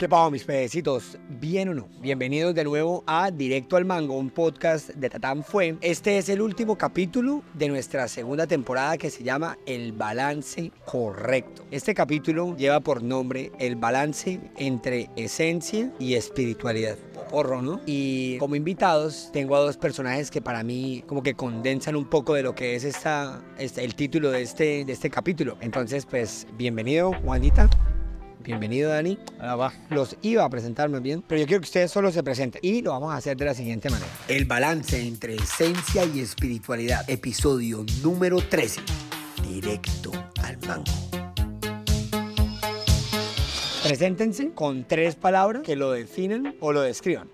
[0.00, 1.18] ¿Qué pasa, mis pececitos?
[1.28, 1.86] ¿Bien o no?
[2.00, 5.76] Bienvenidos de nuevo a Directo al Mango, un podcast de Tatán Fue.
[5.82, 11.66] Este es el último capítulo de nuestra segunda temporada que se llama El Balance Correcto.
[11.70, 16.96] Este capítulo lleva por nombre El Balance entre Esencia y Espiritualidad.
[17.28, 17.82] Porro, ¿no?
[17.84, 22.32] Y como invitados tengo a dos personajes que para mí como que condensan un poco
[22.32, 25.58] de lo que es esta, este, el título de este, de este capítulo.
[25.60, 27.68] Entonces, pues, bienvenido, Juanita.
[28.42, 29.18] Bienvenido, Dani.
[29.38, 29.72] Ah, va.
[29.90, 32.80] Los iba a presentar más bien, pero yo quiero que ustedes solo se presenten y
[32.80, 34.10] lo vamos a hacer de la siguiente manera.
[34.28, 38.80] El balance entre esencia y espiritualidad, episodio número 13.
[39.46, 40.10] Directo
[40.42, 40.84] al mango.
[43.82, 47.28] Preséntense con tres palabras que lo definen o lo describan.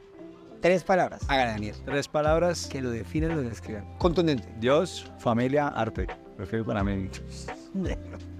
[0.61, 1.23] Tres palabras.
[1.28, 1.77] Haga Daniel.
[1.84, 2.66] Tres palabras.
[2.66, 3.84] Que lo definen o lo describan.
[3.98, 4.48] Contundente.
[4.59, 6.06] Dios, familia, arte.
[6.36, 7.09] Prefiero para mí.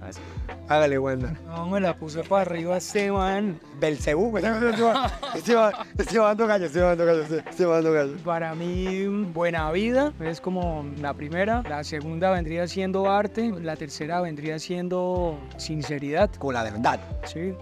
[0.07, 0.21] Así.
[0.69, 1.33] Hágale, Wanda.
[1.45, 3.59] No, me la puse para arriba Esteban.
[3.79, 4.37] Belcebú.
[4.37, 5.55] Estoy
[5.97, 7.23] estoy bajando gallo, estoy bajando gallo,
[7.67, 8.17] bajando gallo.
[8.23, 11.63] Para mí, buena vida es como la primera.
[11.69, 13.53] La segunda vendría siendo arte.
[13.61, 16.29] La tercera vendría siendo sinceridad.
[16.35, 16.99] Con la verdad.
[17.25, 17.53] Sí.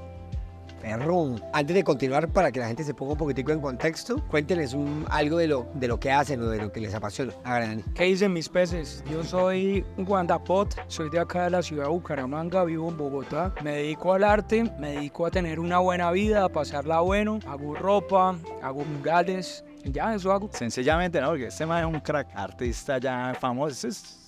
[0.86, 1.42] Perrón.
[1.52, 5.04] Antes de continuar, para que la gente se ponga un poquitico en contexto, cuéntenles un,
[5.10, 7.34] algo de lo, de lo que hacen o de lo que les apasiona.
[7.44, 7.84] Hágale, Dani.
[7.96, 9.04] ¿Qué dicen mis peces?
[9.10, 13.52] Yo soy Guandapot, soy de acá de la ciudad de Bucaramanga, vivo en Bogotá.
[13.64, 17.40] Me dedico al arte, me dedico a tener una buena vida, a pasarla bueno.
[17.48, 19.64] Hago ropa, hago murales.
[19.86, 20.52] Ya, eso hago.
[20.54, 21.30] Sencillamente, ¿no?
[21.30, 23.88] Porque este man es un crack artista ya famoso.
[23.88, 24.25] Es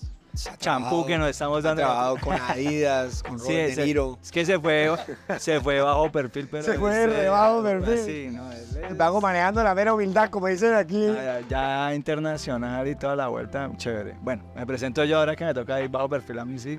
[0.58, 1.82] champú que nos estamos Ha dando.
[1.82, 4.18] trabajado con Adidas, con Sí, Robert De Niro.
[4.22, 4.90] es que se fue,
[5.38, 6.62] se fue bajo perfil, pero...
[6.62, 7.98] Se fue re bajo perfil.
[8.04, 11.04] Sí, no, es- Vago manejando la mera humildad, como dicen aquí.
[11.06, 14.14] ya, ya internacional y toda la vuelta, chévere.
[14.22, 16.76] Bueno, me presento yo ahora que me toca ir bajo perfil a mí, sí.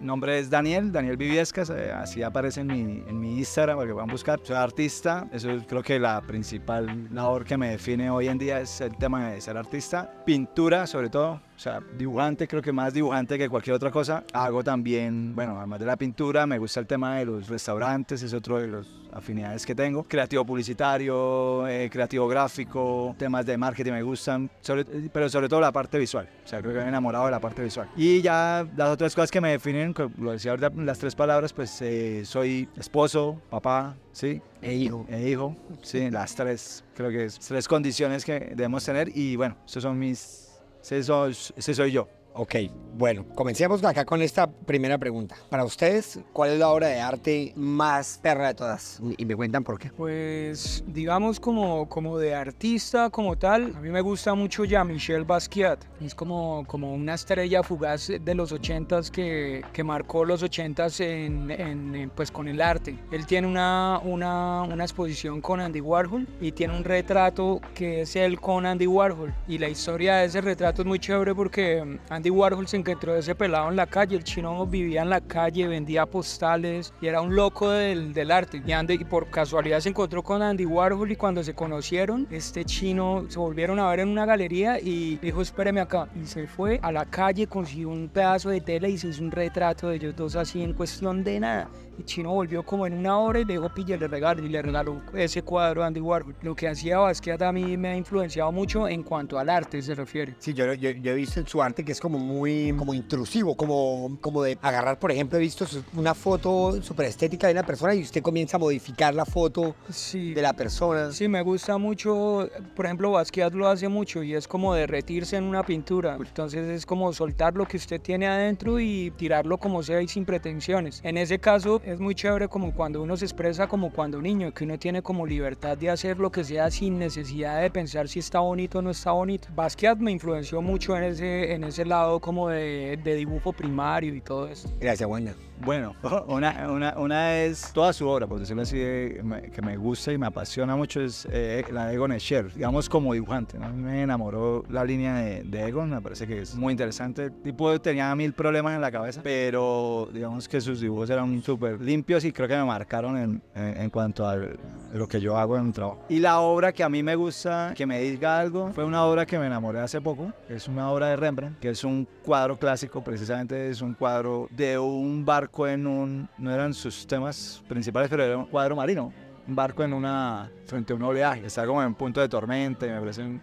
[0.00, 3.88] Mi nombre es Daniel, Daniel Viviescas, eh, así aparece en mi, en mi Instagram para
[3.88, 4.38] que puedan buscar.
[4.42, 8.60] Soy artista, eso es creo que la principal labor que me define hoy en día
[8.60, 10.10] es el tema de ser artista.
[10.26, 14.22] Pintura, sobre todo, o sea, dibujante, creo que más dibujante que cualquier otra cosa.
[14.32, 18.32] Hago también, bueno, además de la pintura, me gusta el tema de los restaurantes, es
[18.32, 20.04] otro de las afinidades que tengo.
[20.04, 25.72] Creativo publicitario, eh, creativo gráfico, temas de marketing me gustan, sobre- pero sobre todo la
[25.72, 26.28] parte visual.
[26.44, 27.88] O sea, creo que me he enamorado de la parte visual.
[27.96, 31.76] Y ya las otras cosas que me definen, lo decía ahorita, las tres palabras, pues
[31.82, 34.40] eh, soy esposo, papá, ¿sí?
[34.62, 35.06] E hijo.
[35.08, 39.56] E hijo, sí, las tres, creo que es tres condiciones que debemos tener y bueno,
[39.66, 40.47] esos son mis,
[40.82, 42.08] ese soy, ese soy yo.
[42.40, 42.54] Ok,
[42.98, 45.36] bueno, comencemos acá con esta primera pregunta.
[45.50, 49.00] Para ustedes, ¿cuál es la obra de arte más perra de todas?
[49.16, 49.90] Y me cuentan por qué.
[49.90, 55.84] Pues digamos como, como de artista como tal, a mí me gusta mucho Jean-Michel Basquiat.
[56.00, 61.50] Es como, como una estrella fugaz de los ochentas que, que marcó los ochentas en,
[61.50, 62.98] en, en, pues con el arte.
[63.10, 68.14] Él tiene una, una, una exposición con Andy Warhol y tiene un retrato que es
[68.16, 69.34] él con Andy Warhol.
[69.46, 73.16] Y la historia de ese retrato es muy chévere porque mm, Andy Warhol se encontró
[73.16, 74.14] ese pelado en la calle.
[74.14, 78.62] El chino vivía en la calle, vendía postales y era un loco del, del arte.
[78.66, 83.38] Y, por casualidad se encontró con Andy Warhol y cuando se conocieron, este chino se
[83.38, 86.08] volvieron a ver en una galería y dijo, espéreme acá.
[86.22, 89.30] Y se fue a la calle, consiguió un pedazo de tela y se hizo un
[89.30, 91.70] retrato de ellos dos así en cuestión de nada.
[91.98, 94.62] El chino volvió como en una hora y le dijo, pille, le regalo y le
[94.62, 96.36] regaló ese cuadro a Andy Warhol.
[96.42, 99.94] Lo que hacía Basquiat a mí me ha influenciado mucho en cuanto al arte se
[99.96, 100.36] refiere.
[100.38, 103.56] Sí, yo, yo, yo he visto en su arte que es como muy como intrusivo,
[103.56, 105.66] como, como de agarrar, por ejemplo, he visto
[105.96, 110.34] una foto súper estética de una persona y usted comienza a modificar la foto Sí.
[110.34, 111.10] de la persona.
[111.10, 115.44] Sí, me gusta mucho, por ejemplo, Basquiat lo hace mucho y es como derretirse en
[115.44, 116.16] una pintura.
[116.16, 120.24] Entonces es como soltar lo que usted tiene adentro y tirarlo como sea y sin
[120.24, 121.00] pretensiones.
[121.02, 124.64] En ese caso es muy chévere como cuando uno se expresa como cuando niño, que
[124.64, 128.40] uno tiene como libertad de hacer lo que sea sin necesidad de pensar si está
[128.40, 129.48] bonito o no está bonito.
[129.54, 134.20] Basquiat me influenció mucho en ese, en ese lado como de, de dibujo primario y
[134.20, 134.68] todo eso.
[134.80, 135.34] Gracias, buena.
[135.64, 135.96] Bueno,
[136.28, 140.12] una, una, una es toda su obra, por decirlo así, de- me- que me gusta
[140.12, 143.58] y me apasiona mucho, es eh, la de Egon Escher, digamos como dibujante.
[143.58, 143.66] ¿no?
[143.66, 147.24] A mí Me enamoró la línea de, de Egon, me parece que es muy interesante.
[147.24, 151.77] El tipo tenía mil problemas en la cabeza, pero digamos que sus dibujos eran súper
[151.80, 155.56] limpios y creo que me marcaron en, en, en cuanto a lo que yo hago
[155.56, 156.04] en el trabajo.
[156.08, 159.26] Y la obra que a mí me gusta, que me diga algo, fue una obra
[159.26, 163.02] que me enamoré hace poco, es una obra de Rembrandt, que es un cuadro clásico,
[163.02, 168.24] precisamente es un cuadro de un barco en un, no eran sus temas principales, pero
[168.24, 169.12] era un cuadro marino,
[169.46, 172.90] un barco en una, frente a un oleaje, está como en punto de tormenta y
[172.90, 173.40] me parece un-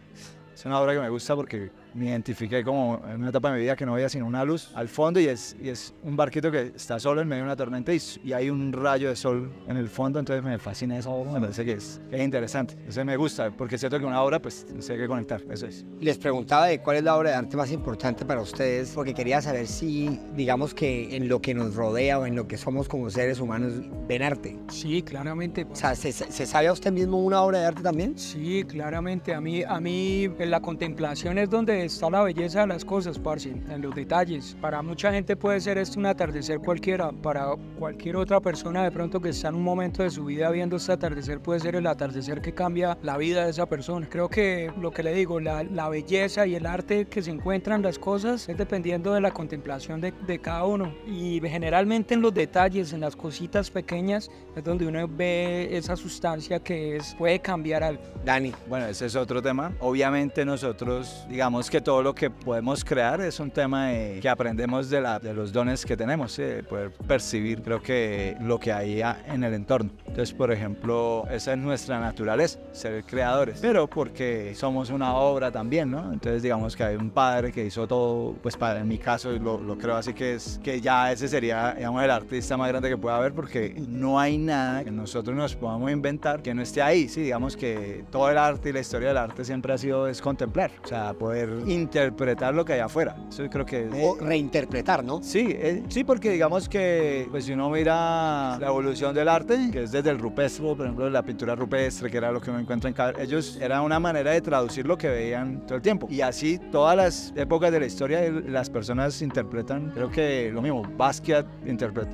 [0.54, 3.62] es una obra que me gusta porque me identifiqué como en una etapa de mi
[3.62, 6.52] vida que no veía sino una luz al fondo y es, y es un barquito
[6.52, 9.52] que está solo en medio de una tormenta y, y hay un rayo de sol
[9.68, 12.74] en el fondo, entonces me fascina eso, me parece que es, que es interesante.
[12.74, 15.86] Entonces me gusta, porque siento que una obra pues se hay que conectar, eso es.
[16.02, 19.42] Les preguntaba de cuál es la obra de arte más importante para ustedes, porque quería
[19.42, 23.10] saber si, digamos que en lo que nos rodea o en lo que somos como
[23.10, 23.74] seres humanos,
[24.08, 24.58] ven arte.
[24.70, 25.66] Sí, claramente.
[25.72, 28.18] O sea, ¿se, se sabe a usted mismo una obra de arte también?
[28.18, 29.34] Sí, claramente.
[29.34, 33.18] A mí, a mí en la contemplación es donde está la belleza de las cosas,
[33.20, 34.56] parce, en los detalles.
[34.62, 39.22] Para mucha gente puede ser esto un atardecer cualquiera, para cualquier otra persona de pronto
[39.22, 42.42] que está en un momento de su vida viendo este atardecer puede ser el atardecer
[42.42, 44.08] que cambia la vida de esa persona.
[44.10, 47.82] Creo que lo que le digo, la, la belleza y el arte que se encuentran
[47.82, 50.94] las cosas es dependiendo de la contemplación de, de cada uno.
[51.08, 56.60] Y generalmente en los detalles, en las cositas pequeñas, es donde uno ve esa sustancia
[56.60, 58.02] que es, puede cambiar algo.
[58.24, 58.54] Dani.
[58.68, 59.74] Bueno, ese es otro tema.
[59.80, 64.90] Obviamente nosotros, digamos que todo lo que podemos crear es un tema de, que aprendemos
[64.90, 69.02] de, la, de los dones que tenemos, de poder percibir, creo que lo que hay
[69.28, 69.90] en el entorno.
[70.00, 75.92] Entonces, por ejemplo, esa es nuestra naturaleza, ser creadores, pero porque somos una obra también,
[75.92, 76.12] ¿no?
[76.12, 79.60] Entonces, digamos que hay un padre que hizo todo, pues para en mi caso lo,
[79.60, 82.98] lo creo así que es que ya ese sería, digamos, el artista más grande que
[82.98, 87.08] pueda haber porque no hay nada que nosotros nos podamos inventar que no esté ahí,
[87.10, 90.22] sí, digamos que todo el arte y la historia del arte siempre ha sido es
[90.22, 93.16] contemplar, o sea, poder interpretar lo que hay afuera.
[93.30, 95.22] Eso creo que o reinterpretar, ¿no?
[95.22, 99.84] Sí, eh, sí, porque digamos que pues si uno mira la evolución del arte, que
[99.84, 102.88] es desde el rupestre, por ejemplo, la pintura rupestre, que era lo que uno encuentra
[102.90, 106.08] en cada, ellos era una manera de traducir lo que veían todo el tiempo.
[106.10, 110.84] Y así todas las épocas de la historia las personas interpretan, creo que lo mismo,
[110.98, 111.46] Basquiat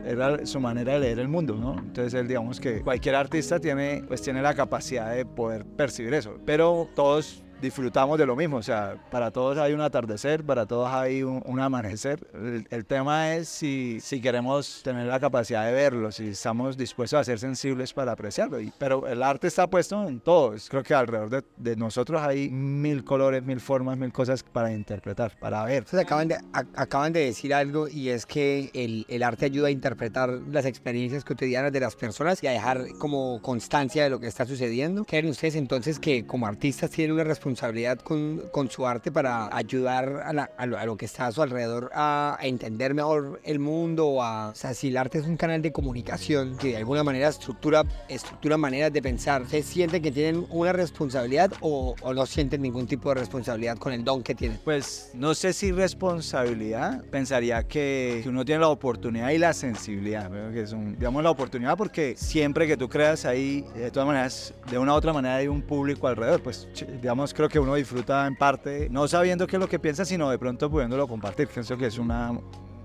[0.05, 1.77] era su manera de leer el mundo, ¿no?
[1.77, 6.37] Entonces él digamos que cualquier artista tiene pues tiene la capacidad de poder percibir eso,
[6.45, 8.57] pero todos disfrutamos de lo mismo.
[8.57, 12.27] O sea, para todos hay un atardecer, para todos hay un, amanecer.
[12.69, 17.23] El, tema es si, si queremos tener la capacidad de verlo, si estamos dispuestos a
[17.23, 18.59] ser sensibles para apreciarlo.
[18.59, 20.55] Y, pero el arte está puesto en todo.
[20.67, 25.37] Creo que alrededor de, de, nosotros hay mil colores, mil formas, mil cosas para interpretar,
[25.39, 25.79] para ver.
[25.79, 29.71] Entonces acaban de, acaban de decir algo y es que el, el arte ayuda a
[29.71, 34.27] interpretar las experiencias cotidianas de las personas y a dejar como constancia de lo que
[34.27, 35.05] está sucediendo.
[35.05, 39.55] ¿Creen ustedes entonces que como artistas tienen una responsabilidad responsabilidad con, con, su arte para
[39.55, 44.21] ayudar a, la, lo, que está a su alrededor a, entender mejor el mundo.
[44.23, 47.27] A, o sea, si el arte es un canal de comunicación que de alguna manera
[47.27, 52.87] estructura, estructura maneras de pensar, ¿se sienten que tienen una responsabilidad o, no sienten ningún
[52.87, 54.59] tipo de responsabilidad con el don que tienen?
[54.63, 60.31] Pues no sé si responsabilidad, pensaría que, que uno tiene la oportunidad y la sensibilidad,
[60.51, 64.77] que es digamos la oportunidad porque siempre que tú creas ahí, de todas maneras, de
[64.77, 66.67] una u otra manera hay un público alrededor, pues
[67.01, 70.29] digamos creo que uno disfruta en parte, no sabiendo qué es lo que piensa, sino
[70.29, 71.47] de pronto pudiéndolo compartir.
[71.47, 72.31] Pienso que es una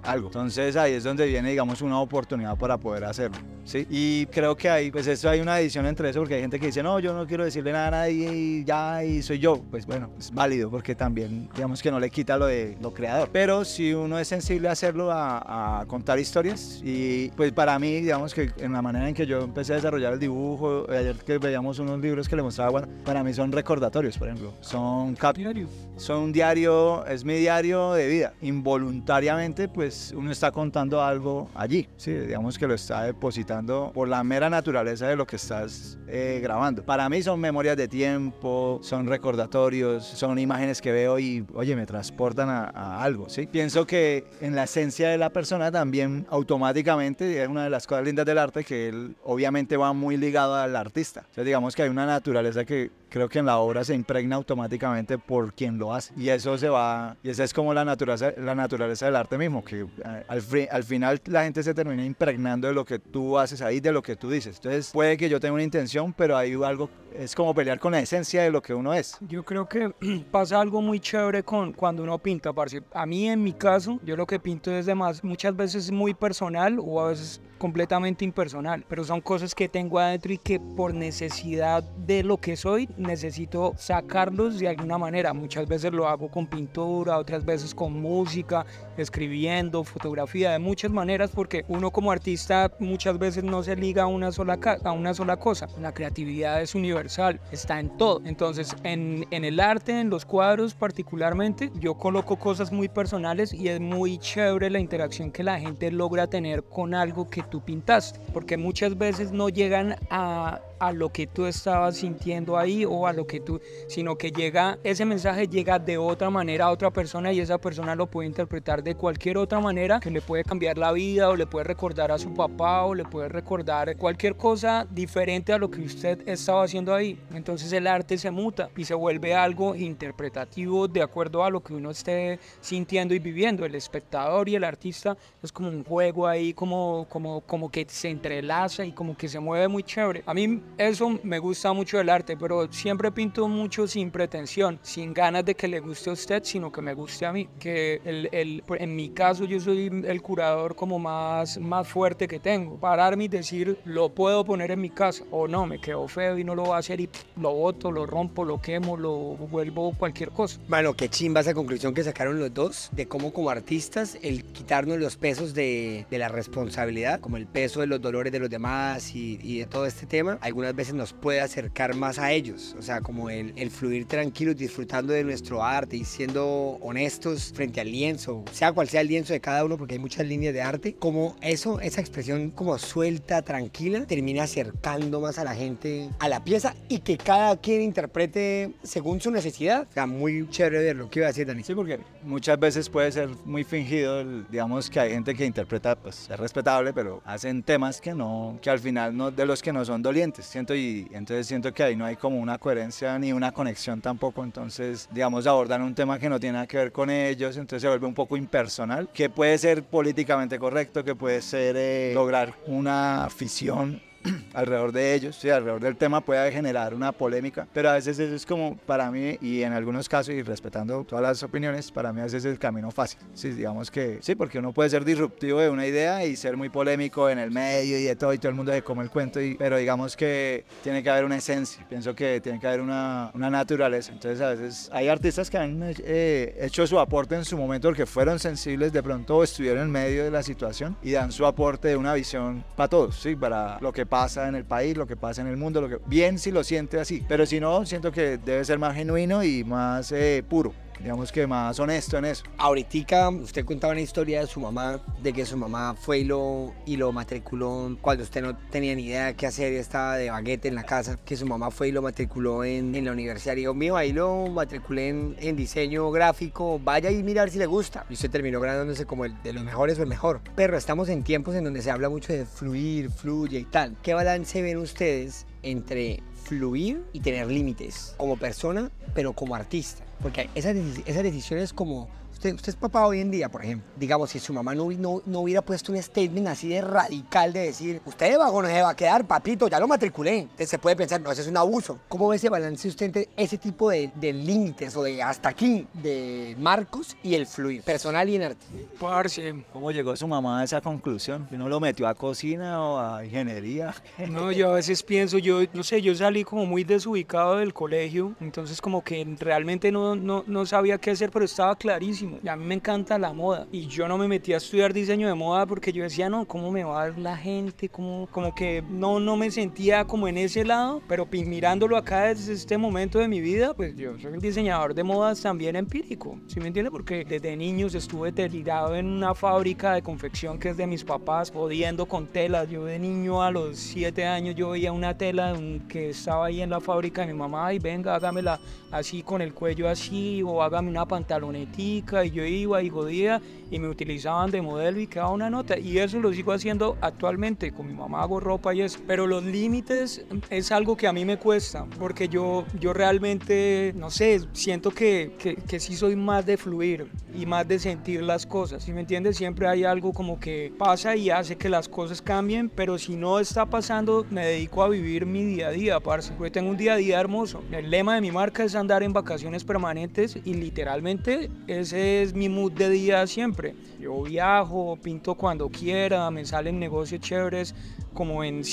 [0.07, 0.29] algo.
[0.29, 3.87] Entonces ahí es donde viene, digamos, una oportunidad para poder hacerlo, ¿sí?
[3.91, 6.67] Y creo que ahí, pues eso hay una edición entre eso, porque hay gente que
[6.67, 9.61] dice, no, yo no quiero decirle nada a nadie y ya, y soy yo.
[9.71, 13.29] Pues bueno, es válido, porque también, digamos que no le quita lo de lo creador.
[13.33, 18.01] Pero si uno es sensible a hacerlo, a, a contar historias, y pues para mí,
[18.01, 21.39] digamos que en la manera en que yo empecé a desarrollar el dibujo, ayer que
[21.39, 24.53] veíamos unos libros que le mostraba, bueno, para mí son recordatorios, por ejemplo.
[24.61, 25.69] Son cap Diario.
[25.97, 28.33] Son un diario, es mi diario de vida.
[28.41, 32.13] Involuntariamente, pues uno está contando algo allí, ¿sí?
[32.13, 36.83] digamos que lo está depositando por la mera naturaleza de lo que estás eh, grabando.
[36.85, 41.87] Para mí son memorias de tiempo, son recordatorios, son imágenes que veo y, oye, me
[41.87, 43.29] transportan a, a algo.
[43.29, 43.47] ¿sí?
[43.47, 48.05] Pienso que en la esencia de la persona también automáticamente es una de las cosas
[48.05, 51.27] lindas del arte que él obviamente va muy ligado al artista.
[51.31, 54.37] O sea, digamos que hay una naturaleza que creo que en la obra se impregna
[54.37, 56.13] automáticamente por quien lo hace.
[56.19, 59.65] Y eso se va, y esa es como la naturaleza, la naturaleza del arte mismo,
[59.65, 59.87] que eh,
[60.29, 63.91] al, al, final la gente se termina impregnando de lo que tú haces ahí, de
[63.91, 64.57] lo que tú dices.
[64.57, 68.01] Entonces puede que yo tenga una intención, pero hay algo, es como pelear con la
[68.01, 69.19] esencia de lo que uno es.
[69.21, 69.91] Yo creo que
[70.31, 72.83] pasa algo muy chévere con cuando uno pinta, parce.
[72.93, 76.15] A mí en mi caso, yo lo que pinto es de más, muchas veces muy
[76.15, 80.95] personal o a veces completamente impersonal, pero son cosas que tengo adentro y que por
[80.95, 85.33] necesidad de lo que soy necesito sacarlos de alguna manera.
[85.33, 91.31] Muchas veces lo hago con pintura, otras veces con música, escribiendo, fotografía, de muchas maneras,
[91.35, 95.37] porque uno como artista muchas veces no se liga a una sola, a una sola
[95.37, 95.69] cosa.
[95.81, 98.23] La creatividad es universal, está en todo.
[98.25, 103.69] Entonces, en, en el arte, en los cuadros particularmente, yo coloco cosas muy personales y
[103.69, 108.21] es muy chévere la interacción que la gente logra tener con algo que tú pintaste,
[108.33, 113.13] porque muchas veces no llegan a a lo que tú estabas sintiendo ahí o a
[113.13, 117.33] lo que tú, sino que llega, ese mensaje llega de otra manera a otra persona
[117.33, 120.93] y esa persona lo puede interpretar de cualquier otra manera que le puede cambiar la
[120.93, 125.53] vida o le puede recordar a su papá o le puede recordar cualquier cosa diferente
[125.53, 127.19] a lo que usted estaba haciendo ahí.
[127.35, 131.75] Entonces el arte se muta y se vuelve algo interpretativo de acuerdo a lo que
[131.75, 133.65] uno esté sintiendo y viviendo.
[133.65, 138.09] El espectador y el artista es como un juego ahí, como, como, como que se
[138.09, 140.23] entrelaza y como que se mueve muy chévere.
[140.27, 145.15] A mí eso me gusta mucho del arte, pero siempre pinto mucho sin pretensión, sin
[145.15, 147.49] ganas de que le guste a usted, sino que me guste a mí.
[147.59, 152.39] Que el, el, en mi caso yo soy el curador como más, más fuerte que
[152.39, 152.79] tengo.
[152.79, 156.45] Pararme y decir, lo puedo poner en mi casa o no, me quedo feo y
[156.45, 157.09] no lo voy a hacer y
[157.41, 160.61] lo boto, lo rompo, lo quemo, lo vuelvo cualquier cosa.
[160.69, 164.99] Bueno, qué chimba esa conclusión que sacaron los dos de cómo como artistas el quitarnos
[164.99, 169.15] los pesos de, de la responsabilidad, como el peso de los dolores de los demás
[169.15, 172.75] y, y, de todo este tema, algunas veces nos puede acercar más a ellos.
[172.79, 177.79] O sea, como el, el fluir tranquilos, disfrutando de nuestro arte y siendo honestos frente
[177.83, 180.63] al lienzo, sea cual sea el lienzo de cada uno, porque hay muchas líneas de
[180.63, 186.29] arte, como eso, esa expresión como suelta, tranquila, termina acercando más a la gente a
[186.31, 189.87] la pieza y que cada quien interprete según su necesidad.
[189.91, 191.65] O sea, muy chévere ver lo que iba a decir Dani.
[191.65, 196.31] Sí, porque muchas veces puede ser muy fingido, digamos que hay gente que interpreta, pues
[196.31, 199.85] es respetable, pero hacen temas que no, que al final no, de los que no
[199.85, 203.53] son dolientes, siento, y entonces siento que ahí no hay como una coherencia ni una
[203.53, 207.57] conexión tampoco, entonces, digamos, abordan un tema que no tiene nada que ver con ellos,
[207.57, 212.13] entonces se vuelve un poco impersonal, que puede ser políticamente correcto, que puede ser eh,
[212.15, 214.06] lograr una afición
[214.55, 218.35] alrededor de ellos, sí, alrededor del tema puede generar una polémica, pero a veces eso
[218.35, 222.21] es como para mí y en algunos casos y respetando todas las opiniones, para mí
[222.21, 223.21] a veces es el camino fácil.
[223.35, 226.69] Sí, digamos que sí, porque uno puede ser disruptivo de una idea y ser muy
[226.69, 229.41] polémico en el medio y de todo y todo el mundo se come el cuento,
[229.41, 233.31] y, pero digamos que tiene que haber una esencia, pienso que tiene que haber una,
[233.35, 234.13] una naturaleza.
[234.13, 238.07] Entonces a veces hay artistas que han eh, hecho su aporte en su momento porque
[238.07, 241.97] fueron sensibles de pronto estuvieron en medio de la situación y dan su aporte de
[241.97, 245.43] una visión para todos, sí, para lo que pasa en el país, lo que pasa
[245.43, 248.39] en el mundo, lo que bien si lo siente así, pero si no, siento que
[248.39, 252.45] debe ser más genuino y más eh, puro digamos que más honesto en eso.
[252.59, 256.73] Ahorita usted contaba una historia de su mamá, de que su mamá fue y lo,
[256.87, 260.69] y lo matriculó cuando usted no tenía ni idea qué hacer y estaba de baguete
[260.69, 263.55] en la casa, que su mamá fue y lo matriculó en, en la universidad.
[263.55, 267.67] Y dijo, mío, ahí lo matriculé en, en, diseño gráfico, vaya y mirar si le
[267.67, 268.07] gusta.
[268.09, 270.41] Y usted terminó graduándose como el de los mejores o el mejor.
[270.55, 273.97] Pero estamos en tiempos en donde se habla mucho de fluir, fluye y tal.
[274.03, 280.06] ¿Qué balance ven ustedes entre fluir y tener límites como persona, pero como artista?
[280.23, 283.89] Porque esas, esas decisiones como Usted, usted, es papá hoy en día, por ejemplo.
[283.97, 287.61] Digamos, si su mamá no, no, no, hubiera puesto un statement así de radical de
[287.61, 290.41] decir, usted de vago no se va a quedar, papito, ya lo matriculé.
[290.41, 291.99] Entonces se puede pensar, no, eso es un abuso.
[292.09, 295.87] ¿Cómo ve ese balance usted entre ese tipo de, de límites o de hasta aquí
[295.95, 298.67] de marcos y el fluir personal y en arte?
[299.01, 299.65] Parce.
[299.73, 301.49] ¿Cómo llegó su mamá a esa conclusión?
[301.51, 303.95] ¿No lo metió a cocina o a ingeniería?
[304.29, 308.35] No, yo a veces pienso, yo no sé, yo salí como muy desubicado del colegio,
[308.41, 312.65] entonces como que realmente no, no, no sabía qué hacer, pero estaba clarísimo a mí
[312.65, 313.67] me encanta la moda.
[313.73, 316.71] Y yo no me metí a estudiar diseño de moda porque yo decía, no, ¿cómo
[316.71, 317.89] me va la gente?
[317.89, 318.29] ¿Cómo?
[318.31, 321.03] Como que no, no me sentía como en ese lado.
[321.09, 325.03] Pero mirándolo acá desde este momento de mi vida, pues yo soy un diseñador de
[325.03, 326.39] modas también empírico.
[326.47, 326.91] ¿Sí me entiende?
[326.91, 331.51] Porque desde niños estuve tirado en una fábrica de confección que es de mis papás,
[331.51, 332.69] jodiendo con telas.
[332.69, 335.55] Yo de niño a los 7 años yo veía una tela
[335.89, 339.53] que estaba ahí en la fábrica de mi mamá y venga, hágamela así con el
[339.53, 344.63] cuello así o hágame una pantalonetica y yo iba y jodía y me utilizaban de
[344.63, 345.79] modelo y quedaba una nota.
[345.79, 349.01] Y eso lo sigo haciendo actualmente con mi mamá hago ropa y eso.
[349.07, 354.11] Pero los límites es algo que a mí me cuesta porque yo yo realmente no
[354.11, 358.47] sé siento que, que, que sí soy más de fluir y más de sentir las
[358.47, 362.23] cosas si me entiendes siempre hay algo como que pasa y hace que las cosas
[362.23, 366.33] cambien pero si no está pasando me dedico a vivir mi día a día parce.
[366.33, 367.63] Porque tengo un día a día hermoso.
[367.71, 372.49] El lema de mi marca es andar en vacaciones permanentes y literalmente ese es mi
[372.49, 373.75] mood de día siempre.
[373.99, 377.75] Yo viajo, pinto cuando quiera, me salen negocios chéveres,
[378.17, 378.65] como en,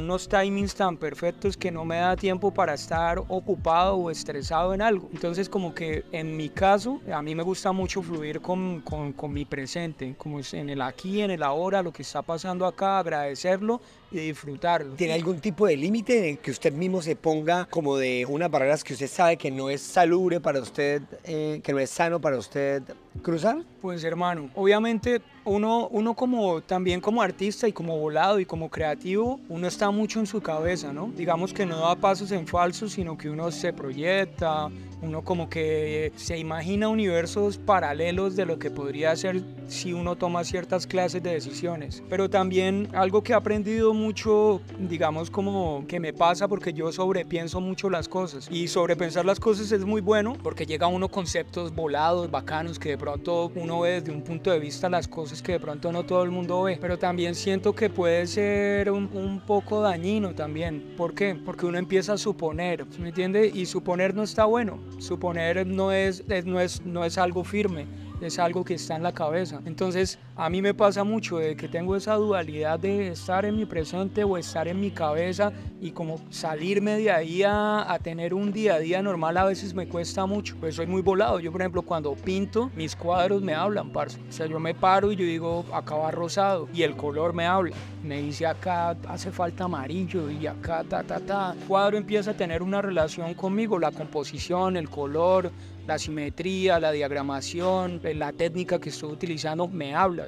[0.00, 4.80] unos timings tan perfectos que no me da tiempo para estar ocupado o estresado en
[4.80, 5.10] algo.
[5.12, 9.44] Entonces como que en mi caso, a mí me gusta mucho fluir con, con, mi
[9.44, 13.80] presente, como en el aquí, en el ahora, lo que está pasando acá, agradecerlo
[14.10, 14.94] y disfrutarlo.
[14.94, 18.82] ¿Tiene algún tipo de límite en que usted mismo se ponga como de unas barreras
[18.82, 22.38] que usted sabe que no es salubre para usted, eh, que no es sano para
[22.38, 22.82] usted
[23.22, 23.62] cruzar?
[23.80, 29.40] Pues hermano, obviamente uno, uno como también como artista y como volado y como creativo,
[29.48, 31.12] uno está mucho en su cabeza, ¿no?
[31.16, 34.70] Digamos que no da pasos en falso, sino que uno se proyecta,
[35.02, 40.44] uno como que se imagina universos paralelos de lo que podría ser si uno toma
[40.44, 42.02] ciertas clases de decisiones.
[42.08, 47.60] Pero también algo que he aprendido mucho, digamos como que me pasa porque yo sobrepienso
[47.60, 48.48] mucho las cosas.
[48.50, 52.90] Y sobrepensar las cosas es muy bueno porque llega a uno conceptos volados, bacanos, que
[52.90, 56.04] de pronto uno ve desde un punto de vista las cosas que de pronto no
[56.04, 56.78] todo el mundo ve.
[56.80, 60.94] Pero también siento que puede ser un, un poco dañino también.
[60.96, 61.34] ¿Por qué?
[61.34, 63.50] Porque uno empieza a suponer, ¿me entiende?
[63.52, 64.78] Y suponer no está bueno.
[64.98, 67.86] Suponer no es, no es, no es algo firme
[68.20, 69.60] es algo que está en la cabeza.
[69.66, 73.66] Entonces, a mí me pasa mucho de que tengo esa dualidad de estar en mi
[73.66, 78.52] presente o estar en mi cabeza y como salirme de ahí a, a tener un
[78.52, 80.56] día a día normal a veces me cuesta mucho.
[80.58, 81.40] Pues soy muy volado.
[81.40, 84.18] Yo, por ejemplo, cuando pinto, mis cuadros me hablan, parce.
[84.28, 87.46] O sea, yo me paro y yo digo, acá va rosado y el color me
[87.46, 87.76] habla.
[88.02, 91.54] Me dice acá hace falta amarillo y acá ta ta ta.
[91.58, 95.50] El cuadro empieza a tener una relación conmigo, la composición, el color,
[95.86, 100.26] la simetría, la diagramación, eh, la técnica que estoy utilizando me habla.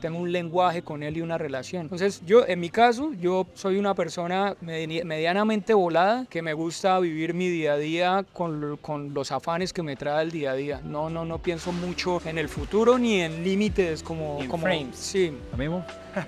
[0.00, 1.82] Tengo un lenguaje con él y una relación.
[1.82, 6.98] Entonces, yo, en mi caso, yo soy una persona medi- medianamente volada que me gusta
[7.00, 10.80] vivir mi día a día con los afanes que me trae el día a día.
[10.84, 14.96] No, no, no pienso mucho en el futuro ni en límites como, En como frames.
[14.96, 15.84] Sí, ¿Lo mismo?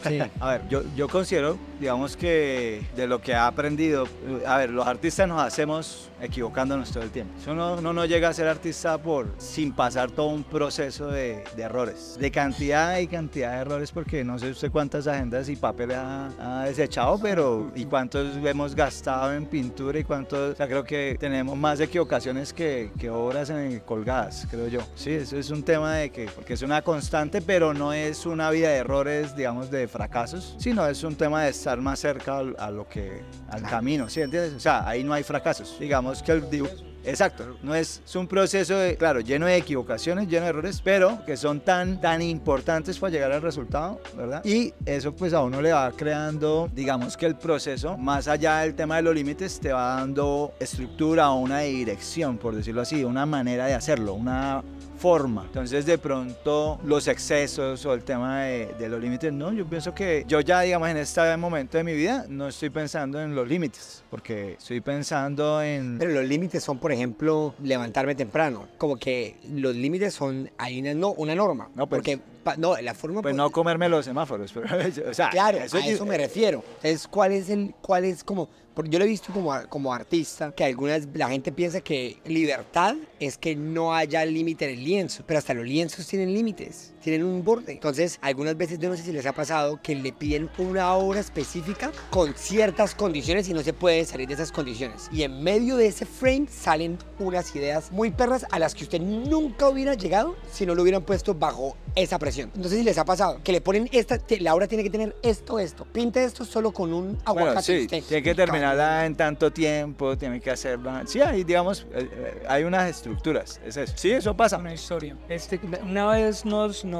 [0.06, 0.20] Sí.
[0.40, 4.06] A ver, yo, yo considero, digamos que de lo que ha aprendido,
[4.46, 7.32] a ver, los artistas nos hacemos equivocándonos todo el tiempo.
[7.46, 11.62] Uno, uno no llega a ser artista por sin pasar todo un proceso de, de
[11.62, 15.96] errores, de cantidad y cantidad de errores, porque no sé usted cuántas agendas y papeles
[15.96, 16.30] ha,
[16.60, 21.16] ha desechado, pero y cuántos hemos gastado en pintura y cuántos, o sea, creo que
[21.18, 24.80] tenemos más equivocaciones que, que obras en- colgadas, creo yo.
[24.96, 28.50] Sí, eso es un tema de que, porque es una constante, pero no es una
[28.50, 32.56] vida de errores, digamos, de fracasos, sino es un tema de estar más cerca al-
[32.58, 34.54] a lo que, al camino, ¿sí entiendes?
[34.54, 35.76] O sea, ahí no hay fracasos.
[35.78, 36.72] Digamos que el dibujo...
[37.04, 41.24] Exacto, no es, es un proceso, de, claro, lleno de equivocaciones, lleno de errores, pero
[41.24, 44.44] que son tan, tan importantes para llegar al resultado, ¿verdad?
[44.44, 48.74] Y eso pues a uno le va creando, digamos que el proceso, más allá del
[48.74, 53.24] tema de los límites, te va dando estructura o una dirección, por decirlo así, una
[53.24, 54.62] manera de hacerlo, una
[54.98, 55.44] forma.
[55.46, 59.94] Entonces de pronto los excesos o el tema de, de los límites, no, yo pienso
[59.94, 63.48] que yo ya digamos en este momento de mi vida no estoy pensando en los
[63.48, 65.96] límites, porque estoy pensando en...
[65.98, 68.66] Pero los límites son, por ejemplo, levantarme temprano.
[68.78, 71.68] Como que los límites son, hay una, no, una norma.
[71.74, 72.20] No, pues- Porque,
[72.56, 73.22] no, la forma...
[73.22, 74.66] Pues no comerme los semáforos, pero,
[75.10, 76.62] o sea, Claro, eso a es- eso me refiero.
[76.76, 80.52] Entonces, ¿cuál es el, cuál es como, porque yo lo he visto como, como artista,
[80.52, 85.24] que algunas, la gente piensa que libertad es que no haya límite en el lienzo,
[85.26, 87.72] pero hasta los lienzos tienen límites, tienen un borde.
[87.72, 91.20] Entonces, algunas veces, yo no sé si les ha pasado, que le piden una obra
[91.20, 95.08] específica con ciertas condiciones y no se puede salir de esas condiciones.
[95.12, 99.00] Y en medio de ese frame salen unas ideas muy perras a las que usted
[99.00, 102.50] nunca hubiera llegado si no lo hubieran puesto bajo esa presión.
[102.54, 105.58] Entonces, si les ha pasado que le ponen esta, la obra tiene que tener esto,
[105.58, 107.32] esto, pinte esto solo con un aguacate.
[107.34, 111.04] Bueno, sí, usted, tiene que terminarla en tanto tiempo, tiene que hacerla.
[111.06, 113.94] Sí, hay, digamos, eh, eh, hay unas estructuras, es eso.
[113.96, 114.58] Sí, eso pasa.
[114.58, 115.16] una historia.
[115.28, 116.97] Este, una vez nos, nos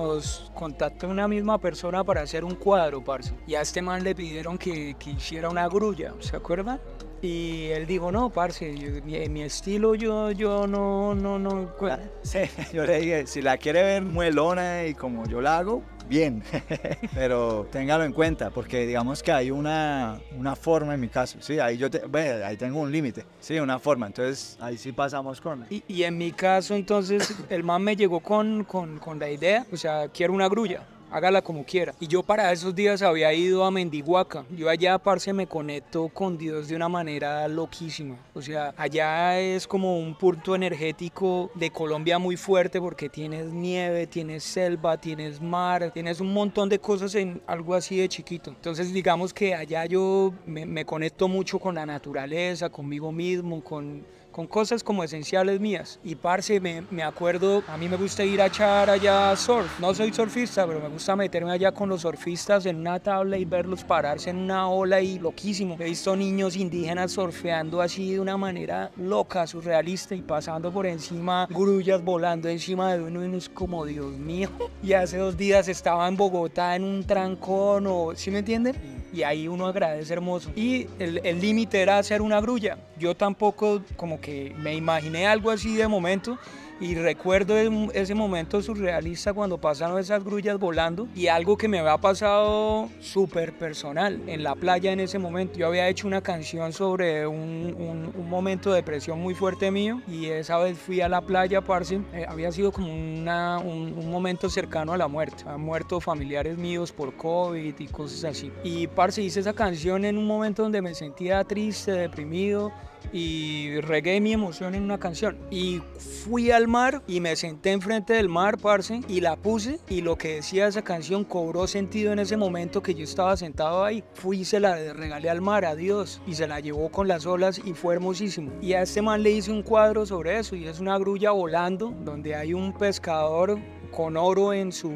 [0.55, 3.35] contactó una misma persona para hacer un cuadro, parce.
[3.47, 6.81] Y a este man le pidieron que, que hiciera una grulla, ¿se acuerda?
[7.21, 11.69] Y él dijo, no, parce, yo- mi, mi estilo yo, yo no, no, no...
[12.23, 12.41] Sí,
[12.73, 16.43] yo le dije, si la quiere ver muelona y como yo la hago, bien.
[17.15, 21.39] Pero téngalo en cuenta, porque digamos que hay una, una forma en mi caso.
[21.41, 23.25] Sí, ahí yo te- ve, ahí tengo un límite.
[23.41, 24.07] Sí, una forma.
[24.07, 25.67] Entonces ahí sí pasamos con.
[25.71, 29.67] Y, y en mi caso, entonces, el man me llegó con, con, con la idea,
[29.73, 31.95] o sea, quiero una grulla, hágala como quiera.
[32.01, 34.45] Y yo para esos días había ido a Mendihuaca.
[34.57, 38.17] Yo allá, parce, me conecto con Dios de una manera loquísima.
[38.35, 44.07] O sea, allá es como un punto energético de Colombia muy fuerte porque tienes nieve,
[44.07, 48.51] tienes selva, tienes mar, tienes un montón de cosas en algo así de chiquito.
[48.51, 54.05] Entonces, digamos que allá yo me, me conecto mucho con la naturaleza, conmigo mismo, con
[54.39, 55.99] con cosas como esenciales mías.
[56.05, 59.81] Y parce, me, me acuerdo, a mí me gusta ir a echar allá surf.
[59.81, 63.45] No soy surfista, pero me gusta meterme allá con los surfistas en una tabla y
[63.45, 65.77] verlos pararse en una ola y loquísimo.
[65.81, 71.49] He visto niños indígenas surfeando así de una manera loca, surrealista y pasando por encima,
[71.51, 74.51] grullas volando encima de uno y uno es como, Dios mío.
[74.81, 78.77] Y hace dos días estaba en Bogotá en un trancón o, ¿sí me entienden?
[79.13, 80.51] y ahí uno agradece hermoso.
[80.55, 82.79] Y el límite era hacer una grulla.
[82.99, 84.28] Yo tampoco como que
[84.59, 86.39] me imaginé algo así de momento
[86.81, 87.57] y recuerdo
[87.93, 93.53] ese momento surrealista cuando pasaron esas grullas volando y algo que me había pasado súper
[93.53, 95.59] personal en la playa en ese momento.
[95.59, 100.27] Yo había hecho una canción sobre un, un, momento de depresión muy fuerte mío y
[100.27, 104.51] esa vez fui a la playa, parce, eh, había sido como una, un, un, momento
[104.51, 105.45] cercano a la muerte.
[105.47, 108.53] Han muerto familiares míos por COVID y cosas así.
[108.63, 112.71] Y parce, hice esa canción en un momento donde me sentía triste, deprimido
[113.13, 115.37] y regué mi emoción en una canción.
[115.51, 115.81] Y
[116.25, 120.17] fui al mar y me senté enfrente del mar, parce, y la puse y lo
[120.17, 124.05] que decía esa canción cobró sentido en ese momento que yo estaba sentado ahí.
[124.15, 127.27] Fui y se la regalé al mar, a Dios, y se la llevó con las
[127.27, 128.53] olas y fue hermosísimo.
[128.61, 131.93] Y a este man le hice un cuadro sobre eso y es una grulla volando
[132.05, 133.59] donde hay un pescador
[133.91, 134.93] con oro en su,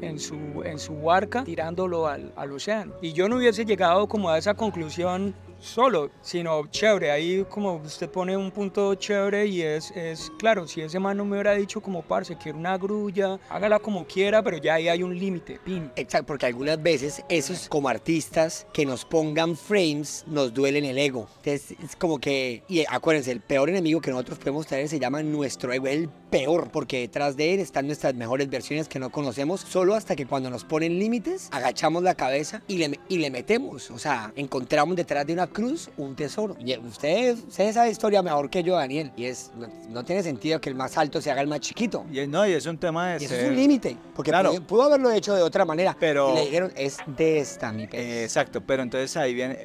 [0.00, 2.92] en su, en su barca tirándolo al, al océano.
[3.00, 5.34] Y yo no hubiese llegado como a esa conclusión
[5.64, 7.10] solo, sino chévere.
[7.10, 11.24] Ahí como usted pone un punto chévere y es, es claro, si ese man no
[11.24, 15.02] me hubiera dicho como parce, quiere una grulla, hágala como quiera, pero ya ahí hay
[15.02, 15.90] un límite, pin.
[15.96, 21.28] Exacto, porque algunas veces esos como artistas que nos pongan frames nos duelen el ego.
[21.38, 25.22] Entonces es como que, y acuérdense, el peor enemigo que nosotros podemos tener se llama
[25.22, 29.60] nuestro ego, el peor, porque detrás de él están nuestras mejores versiones que no conocemos,
[29.60, 33.90] solo hasta que cuando nos ponen límites, agachamos la cabeza y le, y le metemos,
[33.90, 36.54] o sea, encontramos detrás de una cruz un tesoro.
[36.60, 39.10] Y usted, sabe esa historia mejor que yo, Daniel.
[39.16, 39.50] Y es,
[39.88, 42.04] no, tiene sentido que el más alto se haga el más chiquito.
[42.12, 44.32] Y, no, y es un tema de y eso es un límite, porque
[44.66, 45.96] pudo, haberlo hecho de otra manera.
[45.98, 46.32] Pero...
[46.32, 48.24] Y le dijeron, es de esta, mi pez.
[48.24, 49.56] exacto, pero entonces ahí viene,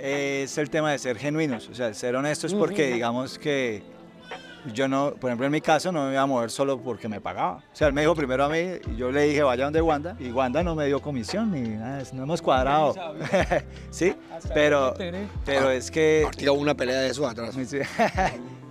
[0.43, 3.98] es el tema de ser genuinos, o sea, ser honestos porque digamos que
[4.73, 7.21] yo no, por ejemplo, en mi caso no me iba a mover solo porque me
[7.21, 7.57] pagaba.
[7.57, 8.57] O sea, él me dijo primero a mí
[8.91, 12.03] y yo le dije, vaya donde Wanda, y Wanda no me dio comisión ni nada,
[12.13, 12.95] no hemos cuadrado.
[13.89, 14.15] sí,
[14.53, 14.93] pero,
[15.45, 16.21] pero es que...
[16.23, 17.55] Partió una pelea de eso atrás.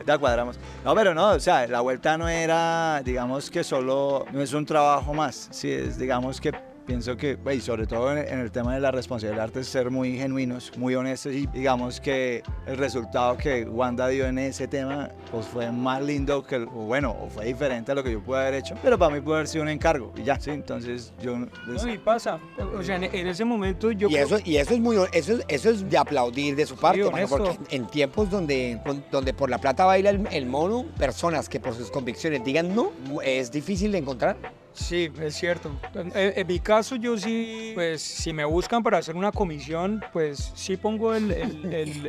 [0.06, 0.58] Ya cuadramos.
[0.86, 4.64] No, pero no, o sea, la vuelta no era, digamos que solo, no es un
[4.64, 6.50] trabajo más, sí, es, digamos que
[6.88, 9.90] pienso que, y sobre todo en, el tema de la responsabilidad del arte, es ser
[9.90, 15.10] muy genuinos, muy honestos y digamos que el resultado que Wanda dio en ese tema
[15.30, 18.40] pues fue más lindo que, o bueno, o fue diferente a lo que yo pude
[18.40, 21.36] haber hecho, pero para mí puede haber sido un encargo y ya, sí, entonces yo...
[21.36, 24.08] No, y pasa, o sea, en, ese momento yo...
[24.08, 27.58] Y eso, y eso es muy, eso, eso es de aplaudir de su parte, porque
[27.68, 28.80] en tiempos donde,
[29.12, 32.92] donde por la plata baila el, el mono, personas que por sus convicciones digan no,
[33.22, 34.38] es difícil de encontrar.
[34.78, 35.70] Sí, es cierto.
[36.14, 40.76] En, mi caso yo sí, pues si me buscan para hacer una comisión, pues sí
[40.76, 41.32] pongo el,